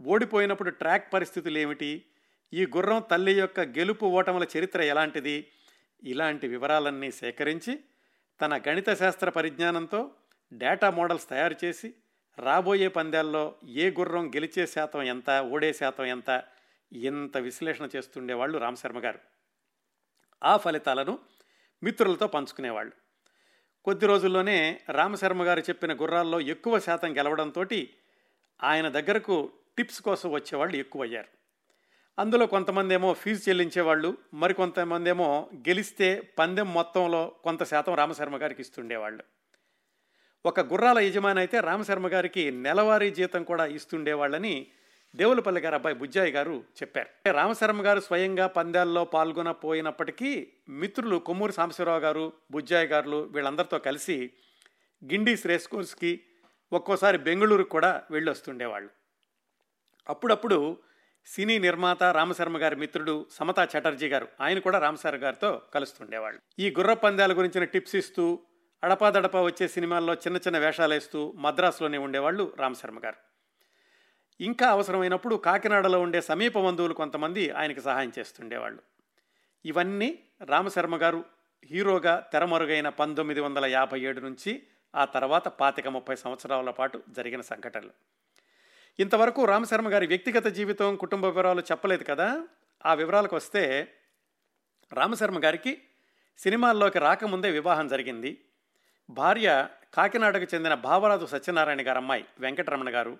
ఓడిపోయినప్పుడు 0.01 0.69
ట్రాక్ 0.69 1.13
పరిస్థితులు 1.13 1.57
ఏమిటి 1.57 2.05
ఈ 2.53 2.65
గుర్రం 2.65 3.03
తల్లి 3.11 3.33
యొక్క 3.33 3.59
గెలుపు 3.59 4.05
ఓటముల 4.05 4.47
చరిత్ర 4.57 4.81
ఎలాంటిది 4.81 5.47
ఇలాంటి 6.03 6.47
వివరాలన్నీ 6.47 7.11
సేకరించి 7.11 7.79
తన 8.41 8.61
గణిత 8.69 8.93
శాస్త్ర 8.93 9.29
పరిజ్ఞానంతో 9.29 10.11
డేటా 10.53 10.89
మోడల్స్ 10.89 11.29
తయారు 11.29 11.55
చేసి 11.65 11.93
రాబోయే 12.41 12.87
పందాల్లో 12.87 13.55
ఏ 13.67 13.89
గుర్రం 13.89 14.29
గెలిచే 14.29 14.67
శాతం 14.67 15.01
ఎంత 15.01 15.29
ఓడే 15.29 15.73
శాతం 15.73 16.05
ఎంత 16.05 16.43
ఇంత 16.93 17.37
విశ్లేషణ 17.37 17.89
చేస్తుండేవాళ్ళు 17.95 18.57
రామశర్మ 18.57 18.99
గారు. 18.99 19.19
ఆ 20.43 20.57
ఫలితాలను 20.57 21.19
మిత్రులతో 21.83 22.27
పంచుకునేవాళ్ళు. 22.27 22.93
కొద్ది 23.83 24.05
రోజుల్లోనే 24.05 24.81
రామశర్మ 24.89 25.43
గారు 25.43 25.59
చెప్పిన 25.59 25.93
గుర్రాల్లో 25.93 26.39
ఎక్కువ 26.39 26.79
శాతం 26.79 27.17
గెలవడంతో 27.17 27.65
ఆయన 28.63 28.89
దగ్గరకు 28.89 29.51
టిప్స్ 29.77 30.01
కోసం 30.01 30.31
వచ్చేవాళ్ళు 30.31 30.77
ఎక్కువయ్యారు. 30.77 31.27
అందులో 32.19 32.45
కొంతమంది 32.45 32.93
ఏమో 32.93 33.13
ఫీజు 33.13 33.49
చెల్లించేవాళ్ళు 33.49 34.17
మరికొంతమంది 34.33 35.09
ఏమో 35.09 35.49
గెలిస్తే 35.55 36.21
పందెం 36.39 36.73
మొత్తంలో 36.73 37.27
కొంత 37.27 37.63
శాతం 37.63 37.95
రామశర్మ 37.95 38.37
గారికి 38.37 38.61
ఇస్తుండేవాళ్ళు. 38.61 39.40
ఒక 40.45 40.59
గుర్రాల 40.59 40.99
యజమాని 40.99 41.39
అయితే 41.39 41.59
రామశర్మ 41.59 42.07
గారికి 42.07 42.51
నెలవారీ 42.51 43.11
జీతం 43.11 43.43
కూడా 43.43 43.65
ఇస్తుండేవాళ్ళని 43.65 44.67
దేవులపల్లి 45.15 45.61
గారు 45.61 45.75
అబ్బాయి 45.75 45.95
బుజ్జాయి 45.95 46.31
గారు 46.31 46.63
చెప్పారు. 46.83 47.31
రామశర్మ 47.31 47.85
గారు 47.85 47.99
స్వయంగా 47.99 48.47
పందాల్లో 48.47 49.05
పాల్గొనపోయినప్పటికీ 49.05 50.47
మిత్రులు 50.69 51.17
కొమ్మూరి 51.17 51.53
సాంబశివరావు 51.53 51.99
గారు 51.99 52.33
బుజ్జాయి 52.51 52.87
గారు 52.87 53.29
వీళ్ళందరితో 53.31 53.79
కలిసి 53.79 54.29
గిండీస్ 55.03 55.45
రేస్ 55.45 55.67
కోర్స్కి 55.67 56.23
ఒక్కోసారి 56.73 57.17
బెంగళూరుకు 57.17 57.69
కూడా 57.69 58.03
వెళ్ళి 58.11 58.31
వస్తుండేవాళ్ళు 58.31 58.89
అప్పుడప్పుడు 60.09 60.77
సినీ 61.25 61.59
నిర్మాత 61.59 62.03
రామశర్మ 62.03 62.57
గారి 62.57 62.75
మిత్రుడు 62.75 63.25
సమతా 63.31 63.67
చటర్జీ 63.77 64.07
గారు 64.07 64.27
ఆయన 64.41 64.59
కూడా 64.59 64.79
రామశర్మ 64.79 65.23
గారితో 65.23 65.61
కలుస్తుండేవాళ్ళు. 65.73 66.39
ఈ 66.59 66.69
గుర్ర 66.69 66.93
పందాల 66.93 67.33
గురించిన 67.33 67.63
టిప్స్ 67.63 67.95
ఇస్తూ 67.95 68.39
అడపాదడపా 68.83 69.41
వచ్చే 69.41 69.67
సినిమాల్లో 69.67 70.13
చిన్న 70.13 70.37
చిన్న 70.37 70.57
వేషాలు 70.57 70.93
వేస్తూ 70.93 71.33
మద్రాసులోనే 71.37 71.97
ఉండేవాళ్ళు 71.97 72.53
రామశర్మ 72.57 72.99
గారు. 72.99 73.15
ఇంకా 74.43 74.67
అవసరమైనప్పుడు 74.67 75.35
కాకినాడలో 75.35 76.01
ఉండే 76.01 76.21
సమీప 76.21 76.59
బంధువులు 76.59 76.93
కొంతమంది 76.93 77.51
ఆయనకు 77.51 77.79
సహాయం 77.79 78.11
చేస్తుండేవాళ్ళు. 78.19 78.81
ఇవన్నీ 79.65 80.19
రామశర్మ 80.45 80.97
గారు 80.97 81.25
హీరోగా 81.65 82.29
తెరమరుగైన 82.33 82.89
పంతొమ్మిది 82.89 83.39
వందల 83.39 83.65
యాభై 83.65 84.01
ఏడు 84.01 84.19
నుంచి 84.19 84.63
ఆ 84.95 85.05
తర్వాత 85.05 85.47
పాతిక 85.47 85.87
ముప్పై 85.87 86.15
సంవత్సరాల 86.15 86.69
పాటు 86.69 87.03
జరిగిన 87.09 87.41
సంఘటనలు. 87.41 87.91
ఇంతవరకు 88.99 89.45
రామశర్మ 89.45 89.93
గారి 89.93 90.07
వ్యక్తిగత 90.07 90.45
జీవితం 90.45 90.95
కుటుంబ 90.95 91.25
వివరాలు 91.25 91.61
చెప్పలేదు 91.61 92.03
కదా? 92.03 92.47
ఆ 92.85 92.93
వివరాలకు 92.93 93.35
వస్తే 93.35 93.93
రామశర్మ 94.93 95.43
గారికి 95.43 95.81
సినిమాల్లోకి 96.37 96.99
రాకముందే 96.99 97.51
వివాహం 97.51 97.87
జరిగింది. 97.87 98.45
భార్య 99.09 99.67
కాకినాడకు 99.93 100.55
చెందిన 100.55 100.73
భావరాజు 100.73 101.25
సత్యనారాయణ 101.25 101.87
గారు 101.87 101.97
అమ్మాయి 101.97 102.25
వెంకటరమణ 102.39 102.89
గారు. 102.89 103.17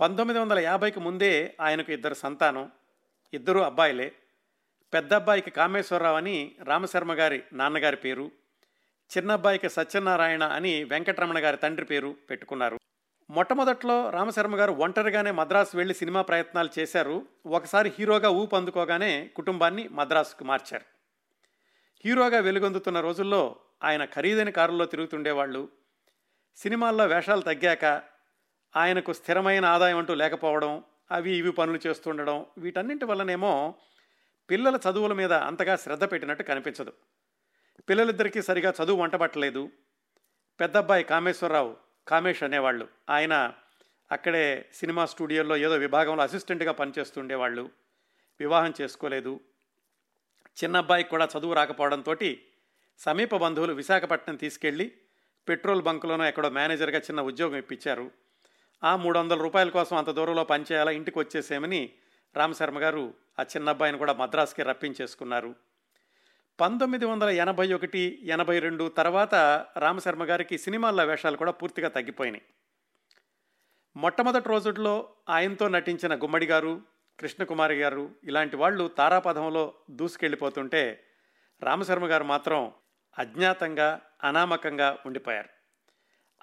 పంతొమ్మిది 0.00 0.40
వందల 0.40 0.58
యాభైకి 0.58 1.00
ముందే 1.00 1.54
ఆయనకు 1.60 1.92
ఇద్దరు 1.92 2.14
సంతానం 2.14 2.70
ఇద్దరు 3.34 3.58
అబ్బాయిలే. 3.60 4.12
పెద్ద 4.94 5.14
అబ్బాయికి 5.14 5.50
కామేశ్వరరావు 5.50 6.16
అని 6.16 6.54
రామశర్మ 6.64 7.12
గారి 7.12 7.42
నాన్నగారి 7.52 7.96
పేరు. 7.96 8.30
చిన్న 9.18 9.32
అబ్బాయికి 9.32 9.68
సత్యనారాయణ 9.68 10.42
అని 10.42 10.84
వెంకటరమణ 10.84 11.38
గారి 11.38 11.56
తండ్రి 11.56 11.86
పేరు 11.86 12.16
పెట్టుకున్నారు. 12.30 12.78
మొట్టమొదట్లో 13.30 14.10
రామశర్మ 14.10 14.56
గారు 14.56 14.72
ఒంటరిగానే 14.72 15.30
మద్రాసు 15.30 15.76
వెళ్ళి 15.76 15.94
సినిమా 15.94 16.22
ప్రయత్నాలు 16.22 16.68
చేశారు. 16.78 17.26
ఒకసారి 17.46 17.92
హీరోగా 17.98 18.28
ఊపు 18.30 18.56
అందుకోగానే 18.56 19.30
కుటుంబాన్ని 19.36 19.88
మద్రాసుకు 19.88 20.44
మార్చారు. 20.44 20.84
హీరోగా 22.04 22.40
వెలుగొందుతున్న 22.40 23.00
రోజుల్లో 23.00 23.56
ఆయన 23.82 24.04
ఖరీదైన 24.04 24.50
కారుల్లో 24.50 24.84
తిరుగుతుండేవాళ్ళు. 24.84 25.68
సినిమాల్లో 26.56 27.06
వేషాలు 27.06 27.40
తగ్గాక 27.40 28.02
ఆయనకు 28.76 29.12
స్థిరమైన 29.12 29.64
ఆదాయం 29.64 29.98
అంటూ 29.98 30.14
లేకపోవడం 30.14 30.84
అవి 31.10 31.36
ఇవి 31.36 31.52
పనులు 31.52 31.80
చేస్తుండడం 31.86 32.46
వీటన్నింటి 32.58 33.04
వల్లనేమో 33.04 33.74
పిల్లల 34.50 34.78
చదువుల 34.90 35.12
మీద 35.12 35.32
అంతగా 35.32 35.76
శ్రద్ధ 35.76 36.04
పెట్టినట్టు 36.04 36.42
కనిపించదు. 36.42 36.92
పిల్లలిద్దరికీ 37.88 38.42
సరిగా 38.42 38.72
చదువు 38.84 39.02
వంటబట్టలేదు. 39.02 39.70
పెద్దబ్బాయి 40.60 41.04
కామేశ్వరరావు 41.04 41.76
కామేష్ 42.08 42.42
అనేవాళ్ళు. 42.42 42.88
ఆయన 43.10 43.52
అక్కడే 44.12 44.70
సినిమా 44.74 45.06
స్టూడియోలో 45.06 45.56
ఏదో 45.56 45.76
విభాగంలో 45.76 46.22
అసిస్టెంట్గా 46.22 46.72
పనిచేస్తుండేవాళ్ళు. 46.72 47.70
వివాహం 48.40 48.74
చేసుకోలేదు. 48.80 49.40
చిన్న 50.64 50.76
అబ్బాయికి 50.76 51.10
కూడా 51.10 51.28
చదువు 51.38 51.54
రాకపోవడంతో 51.54 52.14
సమీప 52.98 53.36
బంధువులు 53.36 53.72
విశాఖపట్నం 53.72 54.36
తీసుకెళ్ళి 54.36 54.92
పెట్రోల్ 55.48 55.82
బంకులోనో 55.82 56.24
ఎక్కడో 56.24 56.48
మేనేజర్గా 56.50 56.98
చిన్న 56.98 57.20
ఉద్యోగం 57.20 57.56
ఇప్పించారు. 57.56 58.10
ఆ 58.84 58.96
మూడు 58.96 59.18
వందల 59.18 59.42
రూపాయల 59.42 59.68
కోసం 59.68 59.96
అంత 59.96 60.10
దూరంలో 60.10 60.44
పనిచేయాలా 60.44 60.90
ఇంటికి 60.90 61.18
వచ్చేసేమని 61.18 61.92
రామశర్మ 62.36 62.78
గారు 62.78 63.14
ఆ 63.38 63.42
చిన్న 63.42 63.68
అబ్బాయిని 63.68 63.98
కూడా 63.98 64.12
మద్రాసుకి 64.12 64.62
రప్పించేసుకున్నారు. 64.62 65.54
పంతొమ్మిది 66.60 67.04
వందల 67.04 67.28
ఎనభై 67.28 67.72
ఒకటి 67.72 68.18
ఎనభై 68.22 68.58
రెండు 68.58 68.88
తర్వాత 68.88 69.34
రామశర్మ 69.76 70.24
గారికి 70.24 70.58
సినిమాల్లో 70.58 71.04
వేషాలు 71.04 71.36
కూడా 71.36 71.50
పూర్తిగా 71.50 71.88
తగ్గిపోయినాయి. 71.88 72.42
మొట్టమొదటి 73.96 74.48
రోజుల్లో 74.48 75.08
ఆయనతో 75.28 75.68
నటించిన 75.68 76.14
గుమ్మడి 76.14 76.46
గారు 76.46 76.82
కృష్ణకుమారి 77.20 77.74
గారు 77.74 78.10
ఇలాంటి 78.24 78.56
వాళ్ళు 78.56 78.88
తారాపథంలో 78.88 79.74
దూసుకెళ్ళిపోతుంటే 79.90 81.04
రామశర్మ 81.62 82.06
గారు 82.06 82.24
మాత్రం 82.24 82.72
అజ్ఞాతంగా 83.18 84.00
అనామకంగా 84.24 84.98
ఉండిపోయారు. 85.06 85.48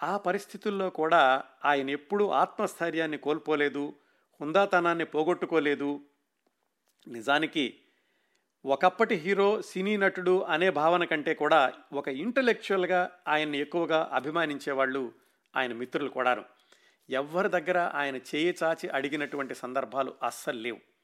ఆ 0.04 0.18
పరిస్థితుల్లో 0.18 0.90
కూడా 0.90 1.44
ఆయన 1.66 1.90
ఎప్పుడూ 1.90 2.30
ఆత్మస్థైర్యాన్ని 2.30 3.18
కోల్పోలేదు 3.18 3.96
హుందాతనాన్ని 4.42 5.06
పోగొట్టుకోలేదు. 5.06 6.02
నిజానికి 7.08 7.80
ఒకప్పటి 8.66 9.16
హీరో 9.16 9.62
సినీ 9.62 9.98
నటుడు 9.98 10.42
అనే 10.42 10.70
భావన 10.70 11.04
కంటే 11.04 11.34
కూడా 11.34 11.74
ఒక 11.94 12.08
ఇంటలెక్చువల్గా 12.08 13.12
ఆయన్ని 13.28 13.58
ఎక్కువగా 13.58 14.10
అభిమానించేవాళ్ళు 14.14 15.14
ఆయన 15.56 15.74
మిత్రులు 15.74 16.10
కూడాను. 16.10 16.44
ఎవరి 17.10 17.50
దగ్గర 17.50 17.78
ఆయన 17.78 18.16
చేయి 18.16 18.56
చాచి 18.64 18.90
అడిగినటువంటి 18.90 19.56
సందర్భాలు 19.56 20.14
అస్సలు 20.24 20.60
లేవు. 20.60 20.95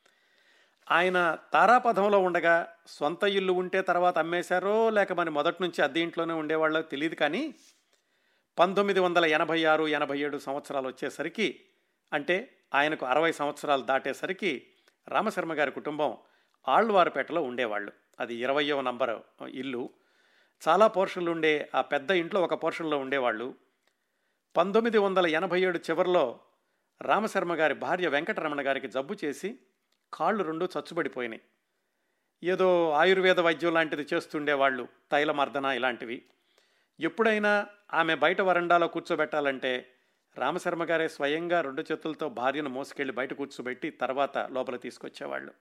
ఆయన 0.92 1.38
తారాపథంలో 1.54 2.20
ఉండగా 2.20 2.74
సొంత 2.88 3.24
ఇల్లు 3.24 3.54
ఉంటే 3.54 3.82
తర్వాత 3.82 4.18
అమ్మేశారో 4.18 4.90
లేక 4.90 5.14
మరి 5.14 5.30
మొదటి 5.30 5.58
నుంచి 5.62 5.84
అద్దె 5.84 6.00
ఇంట్లోనే 6.00 6.34
ఉండేవాళ్ళో 6.34 6.82
తెలియదు 6.82 7.16
కానీ 7.16 7.56
పంతొమ్మిది 8.60 9.00
వందల 9.00 9.26
ఎనభై 9.26 9.64
ఆరు 9.64 9.88
ఎనభై 9.88 10.20
ఏడు 10.20 10.38
సంవత్సరాలు 10.38 10.88
వచ్చేసరికి 10.88 11.60
అంటే 12.14 12.58
ఆయనకు 12.76 13.06
అరవై 13.06 13.32
సంవత్సరాలు 13.32 13.82
దాటేసరికి 13.82 14.68
రామశర్మ 15.08 15.54
గారి 15.54 15.72
కుటుంబం 15.72 16.18
ఆళ్వారుపేటలో 16.68 17.44
ఉండేవాళ్ళు. 17.44 17.92
అది 18.20 18.36
ఇరవయవ 18.36 18.82
నంబర్ 18.82 19.44
ఇల్లు. 19.50 19.90
చాలా 20.68 20.88
పోర్షన్లు 20.88 21.32
ఉండే 21.32 21.70
ఆ 21.76 21.82
పెద్ద 21.82 22.12
ఇంట్లో 22.12 22.42
ఒక 22.42 22.64
పోర్షన్లో 22.64 22.98
ఉండేవాళ్ళు. 22.98 23.54
పంతొమ్మిది 24.58 24.98
వందల 24.98 25.28
ఎనభై 25.28 25.62
ఏడు 25.62 25.78
చివరిలో 25.78 26.40
రామశర్మ 27.02 27.54
గారి 27.54 27.74
భార్య 27.74 28.08
వెంకటరమణ 28.08 28.68
గారికి 28.68 28.88
జబ్బు 28.88 29.16
చేసి 29.26 29.60
కాళ్ళు 30.14 30.44
రెండు 30.44 30.66
చచ్చుబడిపోయినాయి. 30.66 31.42
ఏదో 32.44 32.92
ఆయుర్వేద 32.92 33.40
వైద్యం 33.40 33.74
లాంటిది 33.74 34.08
చేస్తుండేవాళ్ళు 34.14 34.88
తైలమర్దన 35.12 35.66
ఇలాంటివి. 35.66 36.26
ఎప్పుడైనా 37.00 37.68
ఆమె 37.94 38.16
బయట 38.16 38.42
వరండాలో 38.42 38.88
కూర్చోబెట్టాలంటే 38.88 39.88
రామశర్మ 40.38 40.84
గారే 40.84 41.08
స్వయంగా 41.08 41.62
రెండు 41.62 41.82
చేతులతో 41.82 42.30
భార్యను 42.30 42.70
మోసుకెళ్ళి 42.70 43.14
బయట 43.14 43.34
కూర్చోబెట్టి 43.34 43.90
తర్వాత 43.90 44.38
లోపల 44.38 44.76
తీసుకొచ్చేవాళ్ళు. 44.76 45.54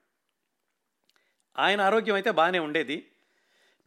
ఆయన 1.58 1.80
ఆరోగ్యం 1.80 2.14
అయితే 2.14 2.30
బాగానే 2.30 2.58
ఉండేది. 2.58 3.06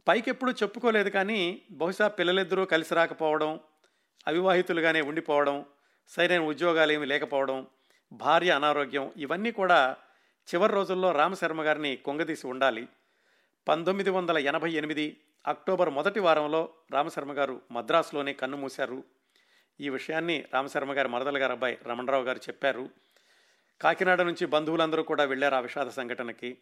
పైకెప్పుడు 0.07 0.51
చెప్పుకోలేదు 0.51 1.09
కానీ 1.09 1.61
బహుశా 1.72 2.07
పిల్లలిద్దరూ 2.07 2.66
కలిసి 2.66 2.93
రాకపోవడం 2.93 3.59
అవివాహితులుగానే 4.28 5.01
ఉండిపోవడం 5.01 5.66
సరైన 6.07 6.41
ఉద్యోగాలు 6.41 6.91
ఏమి 6.91 7.05
లేకపోవడం 7.05 7.68
భార్య 8.14 8.51
అనారోగ్యం 8.51 9.11
ఇవన్నీ 9.18 9.51
కూడా 9.51 9.97
చివరి 10.43 10.73
రోజుల్లో 10.73 11.11
రామశర్మ 11.11 11.63
గారిని 11.63 11.95
కొంగదీసి 11.95 12.47
ఉండాలి. 12.47 12.87
పంతొమ్మిది 13.67 14.09
వందల 14.09 14.37
ఎనభై 14.37 14.71
ఎనిమిది 14.71 15.17
అక్టోబర్ 15.47 15.89
మొదటి 15.89 16.19
వారంలో 16.19 16.69
రామశర్మ 16.91 17.33
గారు 17.33 17.61
మద్రాసులోనే 17.71 18.33
కన్ను 18.33 18.57
మూశారు. 18.57 19.03
ఈ 19.81 19.89
విషయాన్ని 19.89 20.45
రామశర్మ 20.53 20.93
గారి 20.93 21.07
మరదల 21.07 21.41
గారు 21.41 21.51
అబ్బాయి 21.51 21.77
రమణరావు 21.87 22.23
గారు 22.23 22.37
చెప్పారు. 22.37 22.89
కాకినాడ 23.81 24.21
నుంచి 24.21 24.45
బంధువులందరూ 24.45 25.03
కూడా 25.03 25.23
వెళ్ళారు 25.23 25.55
ఆ 25.55 25.59
విషాద 25.59 25.87
సంఘటనకి. 25.87 26.57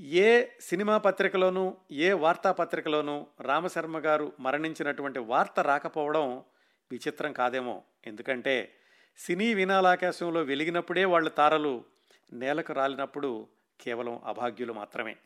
ఏ 0.00 0.46
సినిమా 0.60 0.98
పత్రికలోనూ 0.98 1.76
ఏ 1.92 2.12
వార్తాపత్రికలోనూ 2.12 3.26
రామశర్మ 3.40 3.98
గారు 3.98 4.32
మరణించినటువంటి 4.40 5.18
వార్త 5.18 5.60
రాకపోవడం 5.60 6.42
విచిత్రం 6.90 7.32
కాదేమో. 7.32 7.82
ఎందుకంటే 8.06 8.74
సినీ 9.18 9.54
వినాలాకాశంలో 9.54 10.42
వెలిగినప్పుడే 10.42 11.04
వాళ్ళు 11.04 11.30
తారలు 11.30 11.84
నేలకు 12.32 12.72
రాలినప్పుడు 12.72 13.48
కేవలం 13.80 14.20
అభాగ్యులు 14.24 14.72
మాత్రమే. 14.72 15.16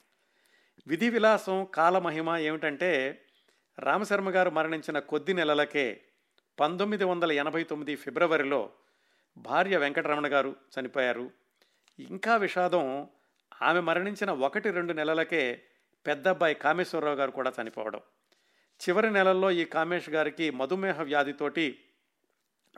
విధి 0.86 1.10
విలాసం 1.10 1.64
కాలమహిమ 1.64 2.36
ఏమిటంటే 2.36 3.24
రామశర్మ 3.78 4.30
గారు 4.30 4.50
మరణించిన 4.50 4.98
కొద్ది 4.98 5.34
నెలలకే 5.34 6.00
పంతొమ్మిది 6.60 7.04
వందల 7.04 7.32
ఎనభై 7.32 7.64
తొమ్మిది 7.64 7.96
ఫిబ్రవరిలో 7.96 8.70
భార్య 9.36 9.76
వెంకటరమణ 9.76 10.32
గారు 10.32 10.56
చనిపోయారు. 10.80 11.30
ఇంకా 11.98 12.36
విషాదం 12.36 13.08
ఆమె 13.62 13.80
మరణించిన 13.80 14.30
ఒకటి 14.30 14.70
రెండు 14.70 14.92
నెలలకే 14.92 15.62
పెద్దబ్బాయి 16.06 16.54
కామేశ్వరరావు 16.54 17.16
గారు 17.16 17.30
కూడా 17.30 17.52
చనిపోవడం. 17.62 18.00
చివరి 18.88 19.10
నెలల్లో 19.10 19.50
ఈ 19.50 19.64
కామేష్ 19.64 20.10
గారికి 20.10 20.50
మధుమేహ 20.50 21.02
వ్యాధితోటి 21.02 21.84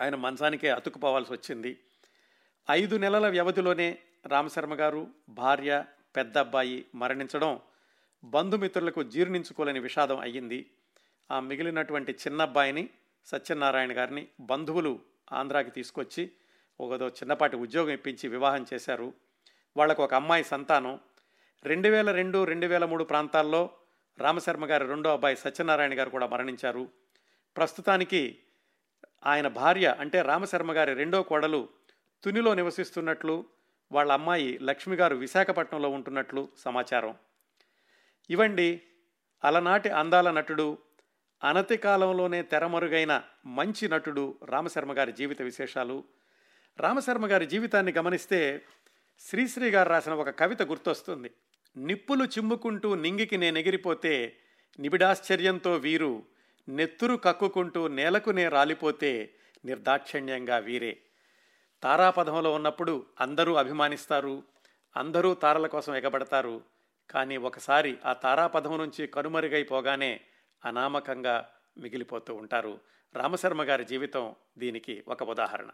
ఆయన 0.00 0.14
మంచానికే 0.14 0.70
అతుకుపోవాల్సి 0.70 1.32
వచ్చింది. 1.32 1.80
ఐదు 2.70 2.96
నెలల 2.96 3.28
వ్యవధిలోనే 3.28 3.98
రామశర్మ 4.26 4.74
గారు 4.74 5.06
భార్య 5.28 5.84
పెద్ద 6.16 6.38
అబ్బాయి 6.38 6.86
మరణించడం 6.94 7.60
బంధుమిత్రులకు 8.24 9.02
జీర్ణించుకోలేని 9.02 9.80
విషాదం 9.80 10.18
అయ్యింది. 10.18 10.70
ఆ 11.30 11.40
మిగిలినటువంటి 11.40 12.12
చిన్న 12.12 12.42
అబ్బాయిని 12.42 12.90
సత్యనారాయణ 13.26 13.98
గారిని 13.98 14.28
బంధువులు 14.40 15.00
ఆంధ్రాకి 15.32 15.70
తీసుకొచ్చి 15.70 16.30
ఒకదో 16.80 17.08
చిన్నపాటి 17.08 17.56
ఉద్యోగం 17.56 17.90
ఇప్పించి 17.90 18.28
వివాహం 18.28 18.66
చేశారు. 18.74 19.12
వాళ్ళకు 19.76 20.04
ఒక 20.04 20.14
అమ్మాయి 20.14 20.44
సంతానం. 20.44 21.00
రెండు 21.64 21.88
వేల 21.88 22.12
రెండు 22.12 22.44
రెండు 22.44 22.66
వేల 22.66 22.84
మూడు 22.84 23.04
ప్రాంతాల్లో 23.04 23.70
రామశర్మ 24.18 24.66
గారి 24.66 24.86
రెండో 24.86 25.12
అబ్బాయి 25.12 25.36
సత్యనారాయణ 25.36 25.98
గారు 25.98 26.10
కూడా 26.10 26.26
మరణించారు. 26.26 26.88
ప్రస్తుతానికి 27.56 28.38
ఆయన 29.26 29.48
భార్య 29.48 29.96
అంటే 30.00 30.22
రామశర్మ 30.22 30.72
గారి 30.72 30.94
రెండో 30.94 31.22
కోడలు 31.22 31.68
తునిలో 32.24 32.54
నివసిస్తున్నట్లు 32.54 33.44
వాళ్ళ 33.92 34.12
అమ్మాయి 34.12 34.58
లక్ష్మి 34.58 34.96
గారు 34.96 35.16
విశాఖపట్నంలో 35.16 35.88
ఉంటున్నట్లు 35.88 36.48
సమాచారం. 36.58 37.16
ఇవండి 38.30 38.82
అలనాటి 39.44 39.88
అందాల 39.88 40.30
నటుడు 40.30 40.78
అనతి 41.44 41.76
కాలంలోనే 41.76 42.42
తెరమరుగైన 42.42 43.22
మంచి 43.46 43.88
నటుడు 43.88 44.38
రామశర్మ 44.44 44.98
గారి 44.98 45.12
జీవిత 45.12 45.42
విశేషాలు. 45.42 46.04
రామశర్మ 46.80 47.26
గారి 47.26 47.46
జీవితాన్ని 47.46 47.92
గమనిస్తే 47.92 48.62
శ్రీశ్రీ 49.20 49.70
గారు 49.70 49.88
రాసిన 49.88 50.12
ఒక 50.12 50.28
కవిత 50.28 50.62
గుర్తొస్తుంది. 50.62 51.30
నిప్పులు 51.76 52.24
చిమ్ముకుంటూ 52.24 52.94
నింగికి 52.94 53.36
నేనెగిరిపోతే 53.36 54.36
నిబిడాశ్చర్యంతో 54.80 55.74
వీరు 55.76 56.22
నెత్తురు 56.68 57.16
కక్కుకుంటూ 57.16 57.88
నేలకు 57.88 58.30
నే 58.30 58.48
రాలిపోతే 58.48 59.34
నిర్దాక్షిణ్యంగా 59.64 60.58
వీరే. 60.58 61.03
తారాపథంలో 61.84 62.52
ఉన్నప్పుడు 62.52 63.06
అందరూ 63.20 63.54
అభిమానిస్తారు 63.54 64.42
అందరూ 64.96 65.34
తారల 65.34 65.66
కోసం 65.66 65.94
ఎగబడతారు. 65.94 66.62
కానీ 67.10 67.36
ఒకసారి 67.36 67.98
ఆ 68.06 68.12
తారాపథం 68.12 68.78
నుంచి 68.78 69.06
కనుమరుగైపోగానే 69.06 70.20
అనామకంగా 70.64 71.50
మిగిలిపోతూ 71.78 72.34
ఉంటారు. 72.34 72.80
రామశర్మ 73.14 73.62
గారి 73.62 73.84
జీవితం 73.84 74.34
దీనికి 74.58 75.04
ఒక 75.08 75.22
ఉదాహరణ. 75.22 75.70